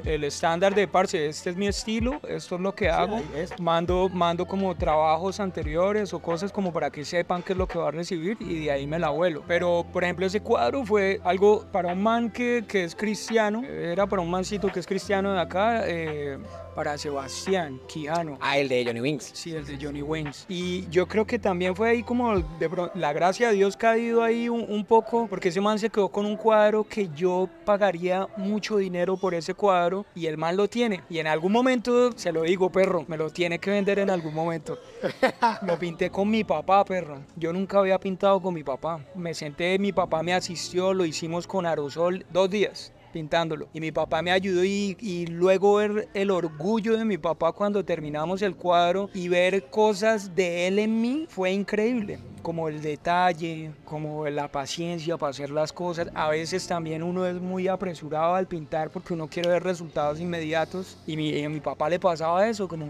[0.06, 3.22] el, estándar de parce, este es mi estilo, esto es lo que hago.
[3.60, 7.80] mando, mando como trabajos anteriores o cosas como para que sepan qué es lo que
[7.80, 9.44] va a recibir y de ahí me la vuelo.
[9.48, 14.06] Pero por ejemplo ese cuadro fue algo para un man que, que es cristiano, era
[14.06, 15.84] para un mancito que es cristiano de acá.
[15.88, 16.38] Eh,
[16.80, 18.38] para Sebastián Quijano.
[18.40, 19.32] Ah, el de Johnny Wings.
[19.34, 20.46] Sí, el de Johnny Wings.
[20.48, 24.50] Y yo creo que también fue ahí como de, la gracia de Dios caído ahí
[24.50, 29.18] un, poco, porque ese man se quedó con un cuadro que yo pagaría mucho dinero
[29.18, 31.02] por ese cuadro y el man lo tiene.
[31.10, 34.34] Y en algún momento, se lo digo, perro, me lo tiene que vender en algún
[34.34, 34.78] momento.
[35.62, 37.20] lo pinté con mi papá, perro.
[37.36, 39.00] Yo nunca había pintado con mi papá.
[39.16, 43.68] Me senté, mi papá me asistió, lo hicimos con aerosol dos días pintándolo.
[43.74, 47.84] Y mi papá me ayudó y, y, luego ver el orgullo de mi papá cuando
[47.84, 53.72] terminamos el cuadro y ver cosas de él en mí fue increíble como el detalle,
[53.86, 56.10] como la paciencia para hacer las cosas.
[56.14, 60.98] A veces también uno es muy apresurado al pintar porque uno quiere ver resultados inmediatos
[61.06, 62.90] y, mi, a mi papá le pasaba eso, como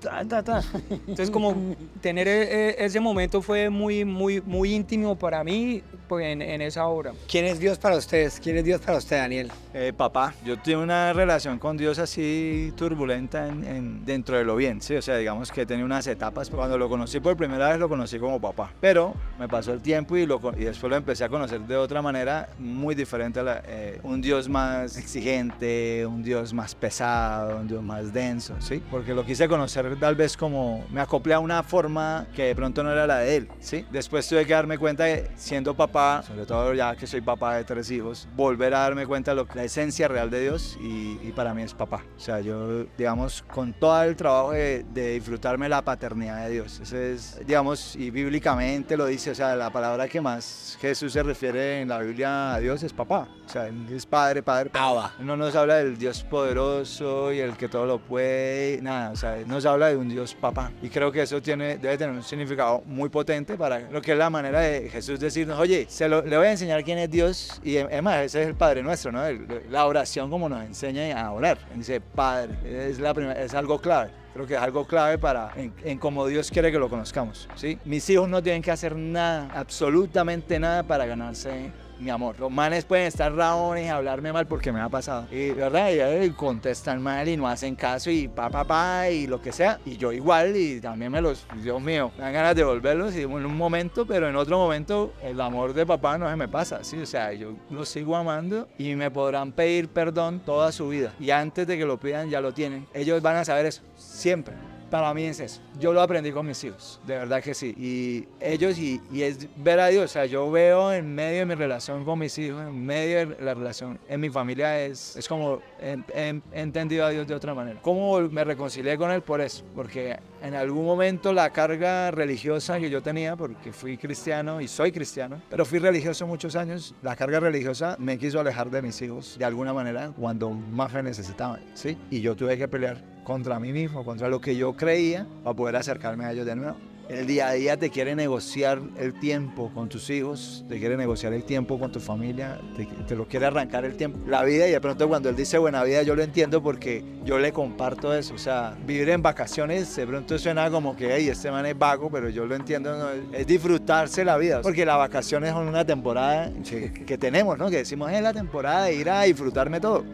[0.00, 0.62] ta, ta, ta.
[0.90, 1.54] Entonces como
[2.00, 6.62] tener e, e, ese momento fue muy, muy, muy íntimo para mí pues, en, en,
[6.62, 7.12] esa obra.
[7.28, 8.40] ¿Quién es Dios para ustedes?
[8.40, 9.47] ¿Quién es Dios para usted, Daniel?
[9.74, 14.80] Eh, papá, yo tuve una relación con Dios así turbulenta en, dentro de lo bien,
[14.80, 16.50] sí, o sea, digamos que tenía unas etapas.
[16.50, 18.70] Cuando lo conocí por primera vez lo conocí como papá.
[18.80, 22.02] Pero me pasó el tiempo y, lo, y después lo empecé a conocer de otra
[22.02, 23.40] manera muy diferente.
[23.40, 28.54] A la, eh, un Dios más exigente, un Dios más pesado, un Dios más denso,
[28.60, 28.82] ¿sí?
[28.90, 32.82] Porque lo quise conocer tal vez como me acoplé a una forma que de pronto
[32.82, 33.84] no era la de él, ¿sí?
[33.90, 37.64] Después tuve que darme cuenta de siendo papá, sobre todo ya que soy papá de
[37.64, 41.32] tres hijos, volver a darme cuenta de lo, la esencia real de Dios y, y
[41.34, 42.04] para mí es papá.
[42.16, 46.80] O sea, yo, digamos, con todo el trabajo de, de disfrutarme la paternidad de Dios.
[46.80, 51.22] Ese es, digamos, y bíblicamente lo dice, o sea, la palabra que más Jesús se
[51.22, 54.70] refiere en la Biblia a Dios es papá, o sea, es padre, padre.
[54.74, 55.14] Abba.
[55.20, 59.36] No nos habla del Dios poderoso y el que todo lo puede, nada, o sea,
[59.46, 60.70] nos habla de un Dios papá.
[60.82, 64.18] Y creo que eso tiene, debe tener un significado muy potente para lo que es
[64.18, 67.60] la manera de Jesús decirnos, oye, se lo- le voy a enseñar quién es Dios
[67.62, 69.27] y es más, ese es el Padre nuestro, ¿no?
[69.70, 71.58] La oración como nos enseña a orar.
[71.74, 74.10] Dice, Padre, es, la primera, es algo clave.
[74.34, 77.78] Creo que es algo clave para en, en cómo Dios quiere que lo conozcamos, ¿sí?
[77.84, 82.38] Mis hijos no tienen que hacer nada, absolutamente nada para ganarse mi amor.
[82.38, 85.26] Los manes pueden estar raones y hablarme mal porque me ha pasado.
[85.30, 85.90] Y, ¿verdad?
[85.90, 89.52] Y, eh, contestan mal y no hacen caso y pa, pa, pa, y lo que
[89.52, 89.78] sea.
[89.84, 93.22] Y yo igual y también me los, Dios mío, me dan ganas de devolverlos y
[93.22, 96.84] en un momento, pero en otro momento el amor de papá no se me pasa,
[96.84, 96.98] ¿sí?
[96.98, 101.12] O sea, yo los sigo amando y me podrán pedir perdón toda su vida.
[101.18, 102.86] Y antes de que lo pidan ya lo tienen.
[102.94, 104.54] Ellos van a saber eso, siempre.
[104.90, 105.60] Para mí es eso.
[105.78, 107.74] Yo lo aprendí con mis hijos, de verdad que sí.
[107.78, 110.04] Y ellos, y, y es ver a Dios.
[110.04, 113.42] O sea, yo veo en medio de mi relación con mis hijos, en medio de
[113.42, 117.80] la relación en mi familia, es, es como he, entendido a Dios de otra manera.
[117.82, 119.22] ¿Cómo me reconcilié con Él?
[119.22, 119.64] Por eso.
[119.74, 124.92] Porque en algún momento la carga religiosa que yo tenía, porque fui cristiano y soy
[124.92, 129.36] cristiano, pero fui religioso muchos años, la carga religiosa me quiso alejar de mis hijos
[129.38, 131.96] de alguna manera cuando más me necesitaban, ¿sí?
[132.10, 135.76] Y yo tuve que pelear contra mí mismo, contra lo que yo creía, para poder
[135.76, 136.76] acercarme a ellos de nuevo.
[137.08, 141.32] El día a día te quiere negociar el tiempo con tus hijos, te quiere negociar
[141.32, 144.72] el tiempo con tu familia, te, te lo quiere arrancar el tiempo, la vida y
[144.72, 148.34] de pronto cuando él dice buena vida yo lo entiendo porque yo le comparto eso,
[148.34, 152.10] o sea, vivir en vacaciones de pronto suena como que hey, este man es vago,
[152.10, 153.08] pero yo lo entiendo, ¿no?
[153.32, 157.70] es disfrutarse la vida, porque las vacaciones son una temporada que, que tenemos, ¿no?
[157.70, 160.04] Que decimos es la temporada de ir a disfrutarme todo.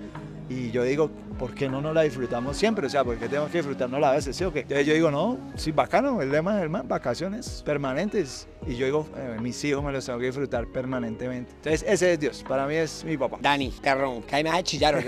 [0.48, 2.86] Y yo digo, ¿por qué no nos la disfrutamos siempre?
[2.86, 4.36] O sea, ¿por qué tenemos que disfrutarnos a veces?
[4.36, 4.60] ¿Sí o qué?
[4.60, 8.48] Entonces yo digo, no, sí, bacano, el lema del man, vacaciones permanentes.
[8.66, 11.52] Y yo digo, eh, mis hijos me los tengo que disfrutar permanentemente.
[11.56, 13.38] Entonces ese es Dios, para mí es mi papá.
[13.40, 15.02] Dani, perro, que ahí me va a chillar,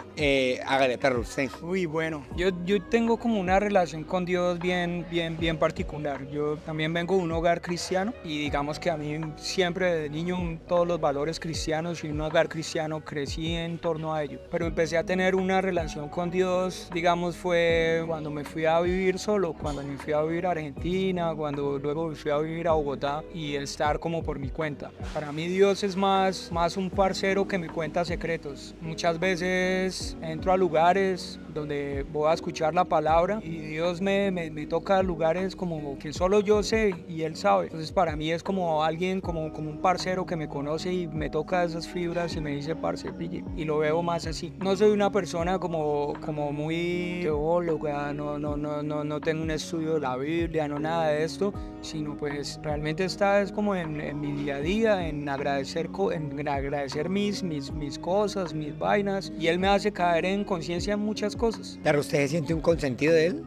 [0.16, 1.50] eh, hágale, perro, usted.
[1.62, 6.28] Uy, bueno, yo, yo tengo como una relación con Dios bien, bien, bien particular.
[6.30, 10.60] Yo también vengo de un hogar cristiano y digamos que a mí siempre de niño
[10.68, 14.40] todos los valores cristianos y un hogar cristiano crecí en torno a ello.
[14.50, 15.79] Pero empecé a tener una relación
[16.10, 20.46] con Dios, digamos, fue cuando me fui a vivir solo, cuando me fui a vivir
[20.46, 24.38] a Argentina, cuando luego me fui a vivir a Bogotá y el estar como por
[24.38, 24.90] mi cuenta.
[25.14, 28.74] Para mí Dios es más, más un parcero que me cuenta secretos.
[28.82, 34.50] Muchas veces entro a lugares donde voy a escuchar la palabra y Dios me, me,
[34.50, 37.66] me toca lugares como que solo yo sé y Él sabe.
[37.66, 41.30] Entonces para mí es como alguien, como, como un parcero que me conoce y me
[41.30, 43.44] toca esas fibras y me dice, parce, pille.
[43.56, 44.52] Y lo veo más así.
[44.60, 49.50] No soy una persona como, como muy teóloga, no, no, no, no, no tengo un
[49.50, 54.20] estudio de la Biblia, no nada de esto, sino pues realmente está es como en,
[54.20, 59.32] mi día a día, en agradecer, en agradecer mis, mis, mis cosas, mis vainas.
[59.38, 61.78] Y Él me hace caer en conciencia en muchas cosas.
[61.84, 63.44] Perro, ¿usted se siente un consentido de él?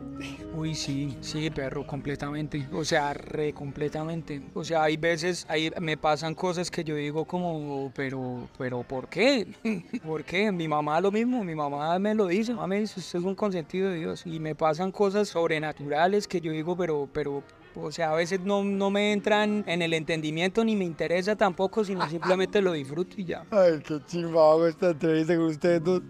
[0.56, 2.68] Uy, sí, sí, perro, completamente.
[2.72, 4.42] O sea, re completamente.
[4.54, 9.08] O sea, hay veces, ahí me pasan cosas que yo digo como, pero, pero, ¿por
[9.10, 9.48] qué?
[10.06, 10.52] ¿Por qué?
[10.52, 13.36] Mi mamá lo mismo, mi mamá me lo dice, mamá me dice, usted es un
[13.36, 14.24] consentido de Dios.
[14.26, 17.44] Y me pasan cosas sobrenaturales que yo digo, pero, pero,
[17.76, 21.84] o sea, a veces no, no me entran en el entendimiento ni me interesa tampoco,
[21.84, 23.44] sino simplemente lo disfruto y ya.
[23.50, 26.02] Ay, qué chimbago esta entrevista con ustedes dos.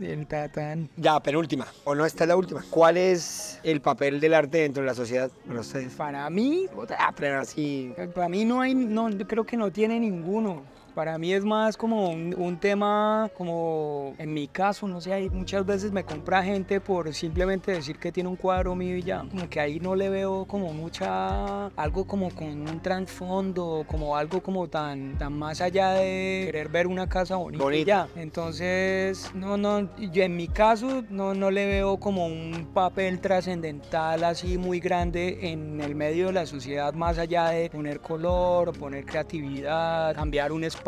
[0.00, 0.88] El tatán.
[0.96, 1.66] Ya, penúltima.
[1.84, 2.64] ¿O no esta es la última?
[2.70, 5.92] ¿Cuál es el papel del arte dentro de la sociedad para ustedes?
[5.94, 6.66] Para mí,
[6.98, 7.94] Ah, pero así.
[8.14, 10.62] Para mí no hay, no, yo creo que no tiene ninguno.
[10.94, 15.28] Para mí es más como un, un tema, como en mi caso, no sé, hay
[15.28, 19.24] muchas veces me compra gente por simplemente decir que tiene un cuadro mío y ya.
[19.28, 24.40] Como que ahí no le veo como mucha, algo como con un trasfondo, como algo
[24.40, 28.08] como tan, tan más allá de querer ver una casa bonita, y Bonita.
[28.14, 28.20] ya.
[28.20, 34.22] Entonces, no, no, yo en mi caso no, no le veo como un papel trascendental
[34.22, 39.04] así muy grande en el medio de la sociedad, más allá de poner color, poner
[39.04, 40.83] creatividad, cambiar un espacio,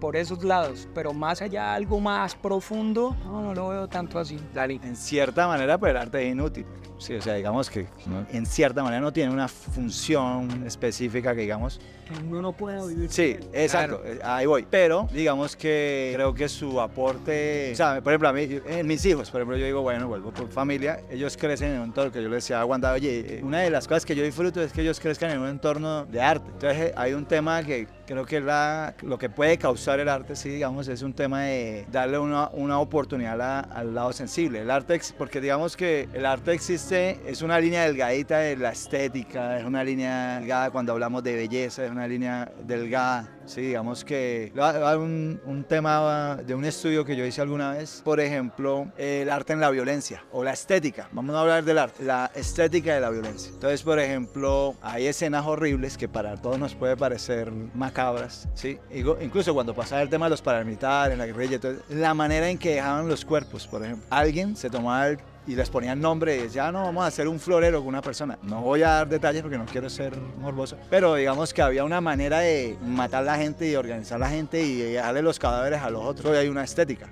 [0.00, 0.88] por esos lados.
[0.94, 4.38] Pero más allá, algo más profundo, no, no lo veo tanto así.
[4.54, 4.80] Dani.
[4.82, 6.66] En cierta manera, el arte es inútil.
[6.98, 8.26] Sí, o sea, digamos que ¿no?
[8.32, 11.80] en cierta manera no tiene una función específica que digamos.
[12.08, 13.10] Que uno no pueda vivir.
[13.10, 14.66] Sí, exacto, eh, ahí voy.
[14.68, 19.04] Pero digamos que creo que su aporte, o sea, por ejemplo, a mí, en mis
[19.04, 22.22] hijos, por ejemplo, yo digo, bueno, vuelvo por familia, ellos crecen en un entorno que
[22.22, 24.72] yo les decía a Wanda, oye, eh, una de las cosas que yo disfruto es
[24.72, 26.50] que ellos crezcan en un entorno de arte.
[26.52, 30.34] Entonces eh, hay un tema que Creo que la, lo que puede causar el arte,
[30.34, 34.62] sí, digamos, es un tema de darle una, una oportunidad al lado sensible.
[34.62, 39.58] El arte, porque digamos que el arte existe, es una línea delgadita de la estética,
[39.58, 44.52] es una línea delgada cuando hablamos de belleza, es una línea delgada Sí, digamos que
[44.98, 49.54] un, un tema de un estudio que yo hice alguna vez, por ejemplo, el arte
[49.54, 51.08] en la violencia o la estética.
[51.12, 53.50] Vamos a hablar del arte, la estética de la violencia.
[53.50, 58.78] Entonces, por ejemplo, hay escenas horribles que para todos nos puede parecer macabras, ¿sí?
[59.22, 63.08] Incluso cuando pasaba el tema de los paramilitares, la guerrilla, la manera en que dejaban
[63.08, 64.06] los cuerpos, por ejemplo.
[64.10, 65.18] Alguien se tomaba el
[65.48, 68.38] y les ponían nombre y decían, no, vamos a hacer un florero con una persona.
[68.42, 72.02] No voy a dar detalles porque no quiero ser morboso, pero digamos que había una
[72.02, 75.80] manera de matar a la gente y organizar a la gente y darle los cadáveres
[75.80, 77.08] a los otros y hay una estética.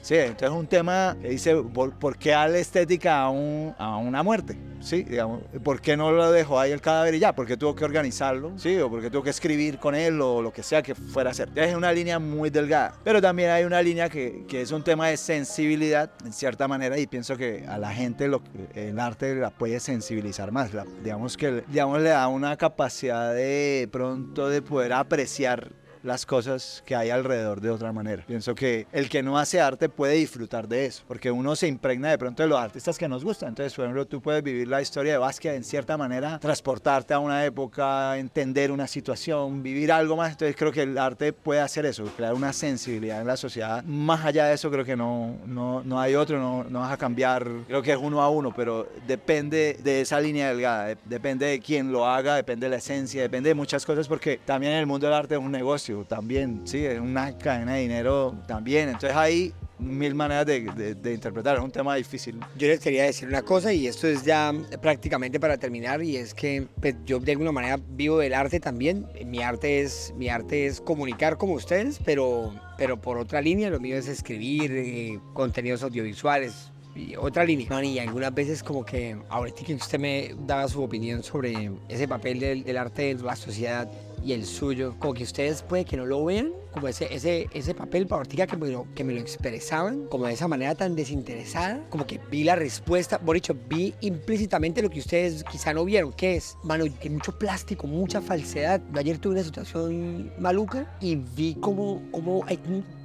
[0.00, 4.22] Sí, entonces es un tema que dice, ¿por, qué darle estética a, un, a una
[4.22, 4.56] muerte?
[4.80, 7.34] Sí, digamos, ¿por qué no lo dejó ahí el cadáver y ya?
[7.34, 8.52] ¿Por qué tuvo que organizarlo?
[8.58, 11.32] Sí, o porque tuvo que escribir con él o lo que sea que fuera a
[11.32, 11.48] hacer.
[11.54, 15.08] Es una línea muy delgada, pero también hay una línea que, que es un tema
[15.08, 18.42] de sensibilidad en cierta manera y pienso que a la gente lo,
[18.74, 20.70] el arte la puede sensibilizar más.
[21.02, 25.72] digamos que digamos, le da una capacidad de pronto de poder apreciar
[26.04, 28.22] las cosas que hay alrededor de otra manera.
[28.26, 32.10] Pienso que el que no hace arte puede disfrutar de eso, porque uno se impregna
[32.10, 33.48] de pronto de los artistas que nos gustan.
[33.50, 37.18] Entonces, por ejemplo, tú puedes vivir la historia de Vázquez en cierta manera, transportarte a
[37.18, 40.32] una época, entender una situación, vivir algo más.
[40.32, 43.82] Entonces, creo que el arte puede hacer eso, crear una sensibilidad en la sociedad.
[43.84, 46.98] Más allá de eso, creo que no, no, no hay otro, no, no vas a
[46.98, 47.48] cambiar.
[47.66, 51.90] Creo que es uno a uno, pero depende de esa línea delgada, depende de quién
[51.90, 55.14] lo haga, depende de la esencia, depende de muchas cosas, porque también el mundo del
[55.14, 58.88] arte es un negocio también, sí, es una cadena de dinero también.
[58.88, 62.40] Entonces hay mil maneras de, de, interpretar, es un tema difícil.
[62.56, 66.32] Yo les quería decir una cosa y esto es ya prácticamente para terminar y es
[66.34, 69.06] que pues, yo de alguna manera vivo del arte también.
[69.26, 73.80] Mi arte es, mi arte es comunicar como ustedes, pero, pero por otra línea, lo
[73.80, 77.66] mío es escribir eh, contenidos audiovisuales, y otra línea.
[77.68, 82.06] Man, y algunas veces como que ahorita que usted me daba su opinión sobre ese
[82.06, 83.90] papel del, del arte en la sociedad,
[84.22, 87.74] y el suyo, como que ustedes puede que no lo vean, como ese, ese, ese
[87.74, 91.84] papel para que me, lo, que me lo expresaban, como de esa manera tan desinteresada,
[91.88, 96.12] como que vi la respuesta, por dicho, vi implícitamente lo que ustedes quizá no vieron,
[96.12, 98.80] que es, mano, que mucho plástico, mucha falsedad.
[98.92, 102.58] Yo ayer tuve una situación maluca y vi como, como hay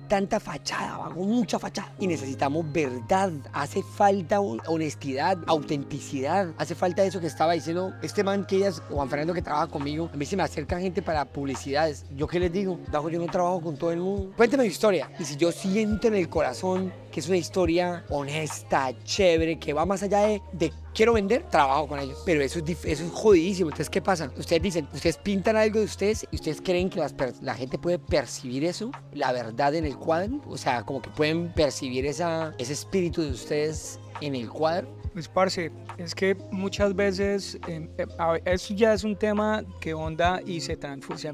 [0.10, 1.94] tanta fachada, hago mucha fachada.
[2.00, 8.46] Y necesitamos verdad, hace falta honestidad, autenticidad, hace falta eso que estaba diciendo este man
[8.46, 12.06] que ellas, Juan Fernando que trabaja conmigo, a mí se me acerca gente para publicidades.
[12.16, 12.80] ¿Yo qué les digo?
[12.92, 14.34] yo no trabajo con todo el mundo.
[14.36, 15.10] Cuénteme mi historia.
[15.20, 19.86] Y si yo siento en el corazón que es una historia honesta, chévere, que va
[19.86, 22.22] más allá de quiero vender, trabajo con ellos.
[22.26, 23.70] Pero eso es, eso es jodidísimo.
[23.70, 24.30] Entonces, ¿qué pasa?
[24.38, 27.02] Ustedes dicen, ustedes pintan algo de ustedes y ustedes creen que
[27.42, 30.42] la gente puede percibir eso, la verdad en el cuadro.
[30.46, 34.90] O sea, como que pueden percibir esa, ese espíritu de ustedes en el cuadro.
[35.14, 38.06] Pues, parce, es que muchas veces em, eh,
[38.46, 40.78] eso ya es un tema que onda y se,
[41.16, 41.32] se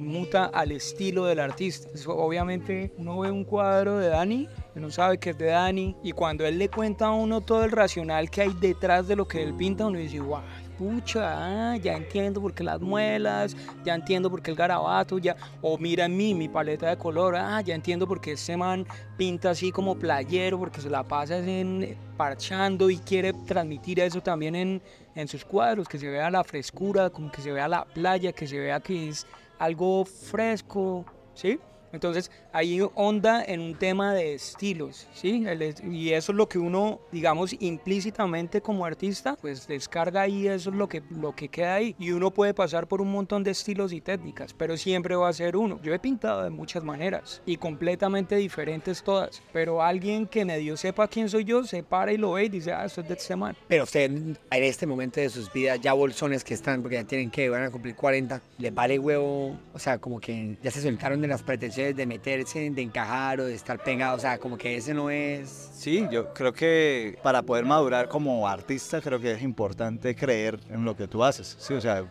[0.54, 1.90] al estilo del artista.
[2.08, 6.46] obviamente, uno ve un cuadro de Dani uno sabe que es de Dani y cuando
[6.46, 9.54] él le cuenta a uno todo el racional que hay detrás de lo que él
[9.54, 10.42] pinta, uno dice, guau,
[10.78, 15.36] pucha, ah, ya entiendo por qué las muelas, ya entiendo por qué el garabato, ya,
[15.62, 18.86] o mira en mí, mi paleta de color, ah, ya entiendo por qué ese man
[19.18, 24.56] pinta así como playero, porque se la pasa en, parchando y quiere transmitir eso también
[24.56, 24.82] en,
[25.16, 28.48] en sus cuadros, que se vea la frescura, como que se vea la playa, que
[28.48, 29.26] se vea que es
[29.60, 31.60] algo fresco, ¿sí?
[31.92, 35.46] Entonces, ahí onda en un tema de estilos, ¿sí?
[35.90, 40.76] y eso es lo que uno, digamos, implícitamente como artista, pues descarga ahí, eso es
[40.76, 41.96] lo que, lo que queda ahí.
[42.00, 45.34] Y uno puede pasar por un montón de estilos y técnicas, pero siempre va a
[45.34, 45.80] ser uno.
[45.84, 51.08] Yo he pintado de muchas maneras y completamente diferentes todas, pero alguien que medio sepa
[51.08, 53.36] quién soy yo, se para y lo ve y dice, ah, esto es de este
[53.36, 53.56] man.
[53.68, 57.30] Pero usted en este momento de sus vidas, ya bolsones que están, porque ya tienen
[57.30, 59.58] que, van a cumplir 40, ¿les vale huevo?
[59.74, 63.46] O sea, como que ya se soltaron de las pretensiones de meterse, de encajar o
[63.46, 65.72] de estar pegado, o sea, como que ese no es...
[65.74, 70.86] Sí, yo creo que para poder madurar como artista creo que es importante creer en
[70.86, 72.06] lo que tú haces, sí, o sea,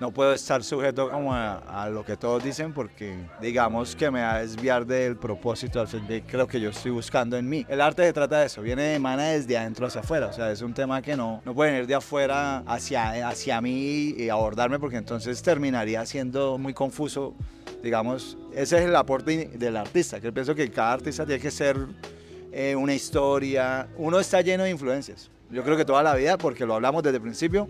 [0.00, 4.36] no puedo estar sujeto como a, lo que todos dicen porque digamos que me va
[4.36, 7.66] a desviar del propósito al fin de creo que yo estoy buscando en mí.
[7.68, 10.50] El arte se trata de eso, viene de mana desde adentro hacia afuera, o sea,
[10.50, 14.78] es un tema que no, no puede venir de afuera hacia, hacia mí y abordarme
[14.78, 17.34] porque entonces terminaría siendo muy confuso
[17.82, 21.76] digamos, ese es el aporte del artista, que pienso que cada artista tiene que ser
[22.52, 26.64] eh, una historia, uno está lleno de influencias, yo creo que toda la vida, porque
[26.66, 27.68] lo hablamos desde el principio,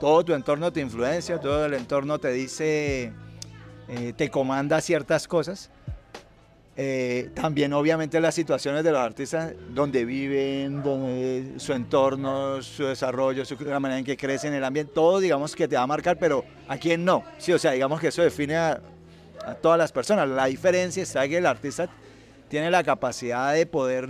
[0.00, 3.12] todo tu entorno te influencia, todo el entorno te dice
[3.88, 5.70] eh, te comanda ciertas cosas.
[6.76, 13.44] Eh, también obviamente las situaciones de los artistas, donde viven, donde, su entorno, su desarrollo,
[13.44, 16.18] su, la manera en que crecen, el ambiente, todo digamos que te va a marcar,
[16.18, 17.22] pero a quién no.
[17.38, 18.80] Sí, o sea, digamos que eso define a,
[19.46, 20.28] a todas las personas.
[20.28, 21.88] La diferencia está que el artista
[22.48, 24.08] tiene la capacidad de poder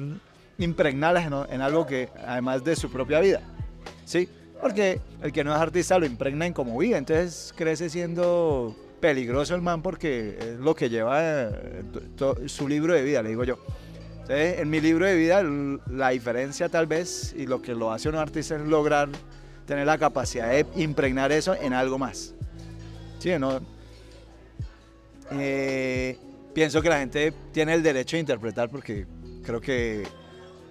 [0.58, 3.40] impregnarlas en, en algo que, además de su propia vida.
[4.04, 4.28] ¿Sí?
[4.60, 9.54] Porque el que no es artista lo impregna en cómo vive, entonces crece siendo peligroso
[9.54, 11.82] el man porque es lo que lleva eh,
[12.46, 13.58] su libro de vida, le digo yo.
[14.22, 15.42] Entonces, en mi libro de vida,
[15.90, 19.10] la diferencia tal vez y lo que lo hace un artista es lograr
[19.66, 22.32] tener la capacidad de impregnar eso en algo más.
[23.18, 23.60] Sí, no.
[25.32, 26.18] Eh,
[26.52, 29.06] pienso que la gente tiene el derecho de interpretar porque
[29.42, 30.04] creo que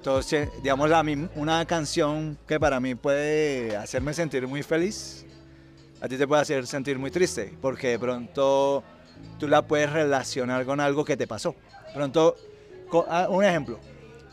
[0.01, 0.29] todos,
[0.61, 5.25] digamos, la mim- una canción que para mí puede hacerme sentir muy feliz,
[6.01, 8.83] a ti te puede hacer sentir muy triste, porque de pronto
[9.39, 11.55] tú la puedes relacionar con algo que te pasó.
[11.93, 12.35] Pronto,
[12.89, 13.79] co- ah, un ejemplo,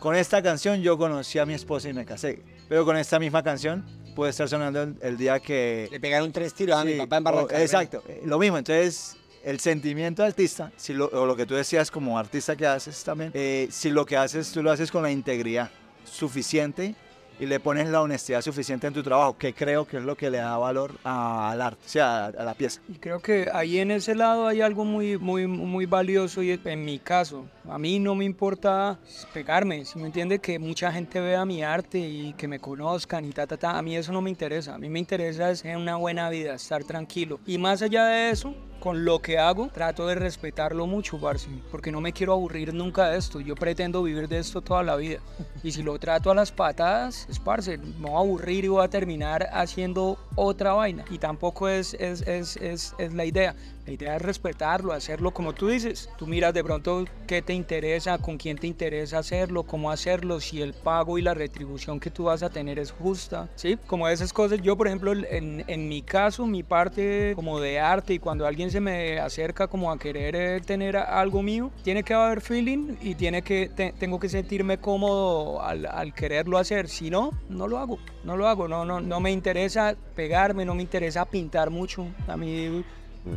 [0.01, 3.43] con esta canción yo conocí a mi esposa y me casé, pero con esta misma
[3.45, 3.85] canción
[4.17, 5.89] puede estar sonando el, el día que...
[5.93, 7.63] Le pegaron tres tiros a mi Sí, papá en Barranca.
[7.63, 8.59] exacto, eh, lo mismo.
[8.59, 13.03] Entonces, el sentimiento artista, si lo, o lo que tú decías como artista que haces
[13.05, 15.71] también, eh, si lo que haces tú lo haces con la integridad
[16.05, 16.95] suficiente
[17.41, 20.29] y le pones la honestidad suficiente en tu trabajo, que creo que es lo que
[20.29, 22.83] le da valor al arte, o sea, a, la pieza.
[22.87, 26.85] Y creo que ahí en ese lado hay algo muy, muy, muy valioso y en
[26.85, 28.99] mi caso, a mí no me importa
[29.33, 33.31] pegarme, si me entiende que mucha gente vea mi arte y que me conozcan y
[33.31, 35.97] ta, ta, ta, a mí eso no me interesa, a mí me interesa es una
[35.97, 37.41] buena vida, estar tranquilo.
[37.47, 41.93] Y más allá de eso, con lo que hago, trato de respetarlo mucho, parce, porque
[41.93, 45.21] no me quiero aburrir nunca de esto, yo pretendo vivir de esto toda la vida.
[45.63, 48.83] Y si lo trato a las patadas, es parce, me voy a aburrir y voy
[48.83, 51.05] a terminar haciendo otra vaina.
[51.11, 53.55] Y tampoco es, es, es, es, es la idea.
[53.87, 56.11] La idea es respetarlo, hacerlo como tú dices.
[56.19, 60.61] Tú miras de pronto qué te interesa, con quién te interesa hacerlo, cómo hacerlo, si
[60.63, 63.79] el pago y la retribución que tú vas a tener es justa, ¿sí?
[63.87, 64.61] Como esas cosas.
[64.63, 68.71] Yo, por ejemplo, en, en mi caso, mi parte como de arte y cuando alguien
[68.71, 73.15] se me acerca como a querer eh, tener algo mío, tiene que haber feeling y
[73.17, 76.89] tiene que, te- tengo que sentirme cómodo al, al quererlo hacer.
[76.89, 78.69] Si no, no lo hago, no lo hago.
[78.69, 82.07] No, no, no me interesa pegarme, no me interesa pintar mucho.
[82.29, 82.85] A mí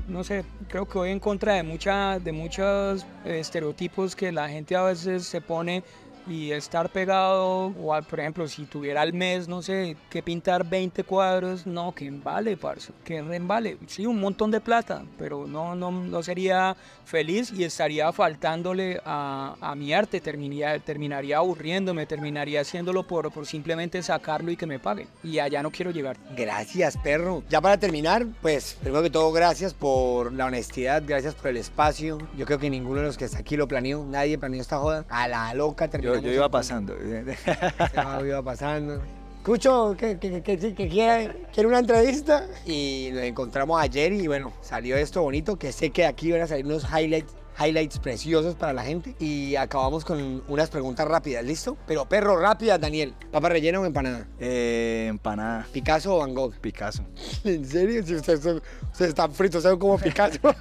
[0.08, 4.48] no sé, creo que voy en contra de, mucha, de muchos eh, estereotipos que la
[4.48, 5.84] gente a veces se pone
[6.28, 11.04] y estar pegado, o por ejemplo, si tuviera al mes, no sé, que pintar 20
[11.04, 15.92] cuadros, no, que vale, parce, que vale, sí, un montón de plata, pero no, no,
[15.92, 23.06] no sería feliz y estaría faltándole a, a mi arte, terminaría, terminaría aburriéndome, terminaría haciéndolo
[23.06, 26.18] por, por simplemente sacarlo y que me paguen, y allá no quiero llegar.
[26.36, 27.44] Gracias, perro.
[27.50, 32.18] Ya para terminar, pues, primero que todo, gracias por la honestidad, gracias por el espacio.
[32.38, 35.06] Yo creo que ninguno de los que está aquí lo planeó, nadie planeó esta joda.
[35.10, 35.90] A la loca
[36.22, 36.96] Yo, yo iba pasando.
[36.98, 39.02] Estaba- iba pasando.
[39.38, 44.26] Escucho que, que, que, que- que quiere, quiere una entrevista y nos encontramos ayer y
[44.28, 48.56] bueno, salió esto bonito que sé que aquí van a salir unos highlights, highlights preciosos
[48.56, 51.76] para la gente y acabamos con unas preguntas rápidas, ¿listo?
[51.88, 53.16] Pero perro, rápidas, Daniel.
[53.34, 54.26] ¿Papa rellena o empanada?
[54.40, 56.54] Eh, empanada, ¿Picasso o Van Gogh?
[56.62, 57.04] Picasso.
[57.44, 58.02] ¿En serio?
[58.06, 58.62] Si ustedes, son-
[58.94, 60.40] ustedes están fritos, son como Picasso.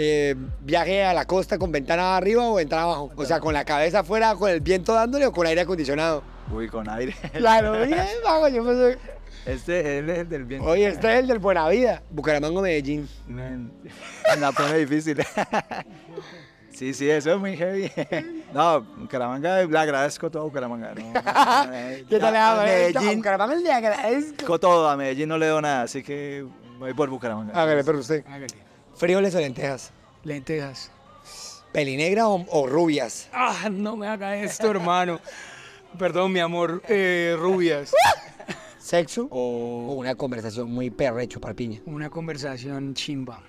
[0.00, 3.10] Eh, ¿Viaje a la costa con ventana arriba o ventana abajo?
[3.16, 6.22] O sea, con la cabeza afuera, con el viento dándole o con aire acondicionado.
[6.52, 7.16] Uy, con aire.
[7.32, 8.98] Claro, bien, vamos, yo pensé...
[9.44, 10.68] Este él es el del viento.
[10.68, 12.02] Oye, este es el del Buena Vida.
[12.10, 13.08] Bucaramanga, Medellín.
[14.38, 15.18] La pone difícil.
[16.70, 17.90] Sí, sí, eso es muy heavy.
[18.54, 20.94] No, Bucaramanga, le agradezco todo a Bucaramanga.
[20.94, 21.12] No,
[22.08, 22.62] ¿Qué tal le a hago?
[22.62, 24.06] Medellín, Bucaramanga le agradezco.
[24.06, 26.46] agradezco todo, a Medellín no le doy nada, así que
[26.78, 27.60] voy por Bucaramanga.
[27.60, 28.24] Hágale, pero usted.
[28.28, 28.67] Hágale.
[28.98, 29.92] ¿Frijoles o lentejas?
[30.24, 30.90] Lentejas.
[31.72, 33.28] ¿Pelinegra o, o rubias?
[33.32, 35.20] Ah, no me haga esto, hermano.
[35.96, 36.82] Perdón, mi amor.
[36.88, 37.92] Eh, rubias.
[38.80, 41.80] ¿Sexo o una conversación muy perrecho, parpiña?
[41.86, 43.40] Una conversación chimba.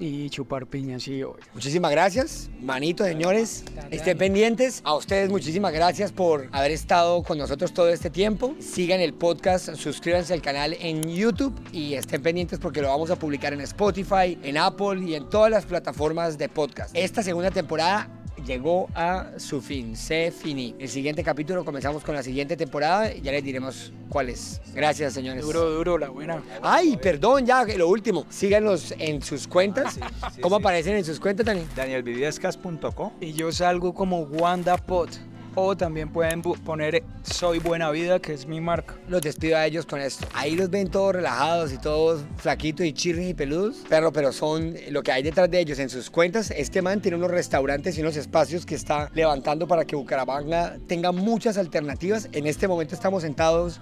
[0.00, 1.44] Y chupar piña, sí, obvio.
[1.54, 3.64] Muchísimas gracias, manito, señores.
[3.90, 4.80] Estén pendientes.
[4.84, 8.54] A ustedes muchísimas gracias por haber estado con nosotros todo este tiempo.
[8.58, 13.16] Sigan el podcast, suscríbanse al canal en YouTube y estén pendientes porque lo vamos a
[13.16, 16.90] publicar en Spotify, en Apple y en todas las plataformas de podcast.
[16.94, 20.74] Esta segunda temporada llegó a su fin, se finí.
[20.78, 24.60] El siguiente capítulo comenzamos con la siguiente temporada y ya les diremos cuál es.
[24.74, 25.42] Gracias, señores.
[25.44, 26.42] Duro, duro, la buena.
[26.62, 28.26] Ay, perdón, ya, lo último.
[28.28, 29.98] Síganos en sus cuentas.
[30.00, 30.62] Ah, sí, ¿Cómo sí.
[30.62, 31.66] aparecen en sus cuentas, Dani?
[31.74, 35.10] Danielviviescas.co Y yo salgo como Wanda Pot.
[35.54, 38.94] O también pueden poner Soy Buena Vida, que es mi marca.
[39.08, 40.26] Los despido a ellos con esto.
[40.34, 43.84] Ahí los ven todos relajados y todos flaquitos y chirris y peludos.
[43.88, 46.50] Pero, pero son lo que hay detrás de ellos en sus cuentas.
[46.50, 51.12] Este man tiene unos restaurantes y unos espacios que está levantando para que Bucaramanga tenga
[51.12, 52.28] muchas alternativas.
[52.32, 53.80] En este momento estamos sentados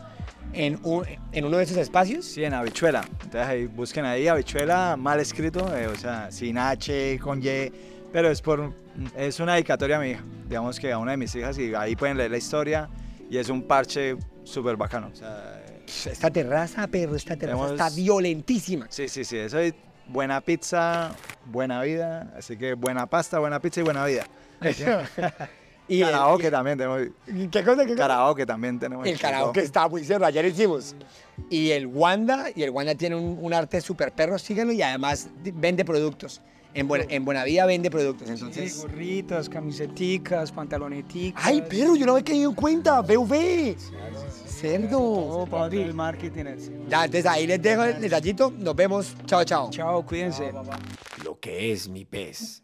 [0.53, 2.27] en, un- en uno de esos espacios.
[2.27, 3.03] Sí, en Habichuela.
[3.25, 7.73] Entonces ahí busquen ahí Habichuela mal escrito, eh, o sea, sin H, con Y,
[8.13, 8.73] pero es por
[9.17, 11.97] es una dedicatoria a mi hija, digamos que a una de mis hijas y ahí
[11.97, 12.89] pueden leer la historia
[13.31, 15.09] y es un parche súper bacano.
[15.13, 18.87] O sea, eh, Esta terraza, perro, esta terraza Tenemos- está violentísima.
[18.91, 19.75] sí, sí, sí, eso es
[20.09, 21.13] buena pizza,
[21.47, 24.27] buena vida, así que buena pasta, buena pizza y buena vida.
[25.89, 27.01] Y el- karaoke también tenemos,
[27.51, 27.83] ¿Qué cosa?
[27.85, 27.97] ¿Qué cosa?
[27.97, 29.07] karaoke también tenemos.
[29.07, 30.95] El karaoke está muy cerrado, ayer hicimos.
[31.51, 35.29] Y el Wanda, y el Wanda tiene un, un arte súper perro, síganlo, y además
[35.43, 36.41] vende productos.
[36.75, 38.79] En, buena, en Buenavida vende productos, Sí, entonces...
[38.81, 41.45] gorritas, camiseticas, pantaloneticas.
[41.45, 41.97] ¡Ay, perro!
[41.97, 43.77] Yo no había caído en cuenta, ¡VV!
[44.47, 44.99] ¡Cerdo!
[44.99, 46.45] Todo para el marketing.
[46.89, 49.71] Ya, entonces ahí les dejo el detallito, nos vemos, chao, chao.
[49.71, 50.51] Chao, cuídense.
[51.25, 52.62] Lo que es mi pez.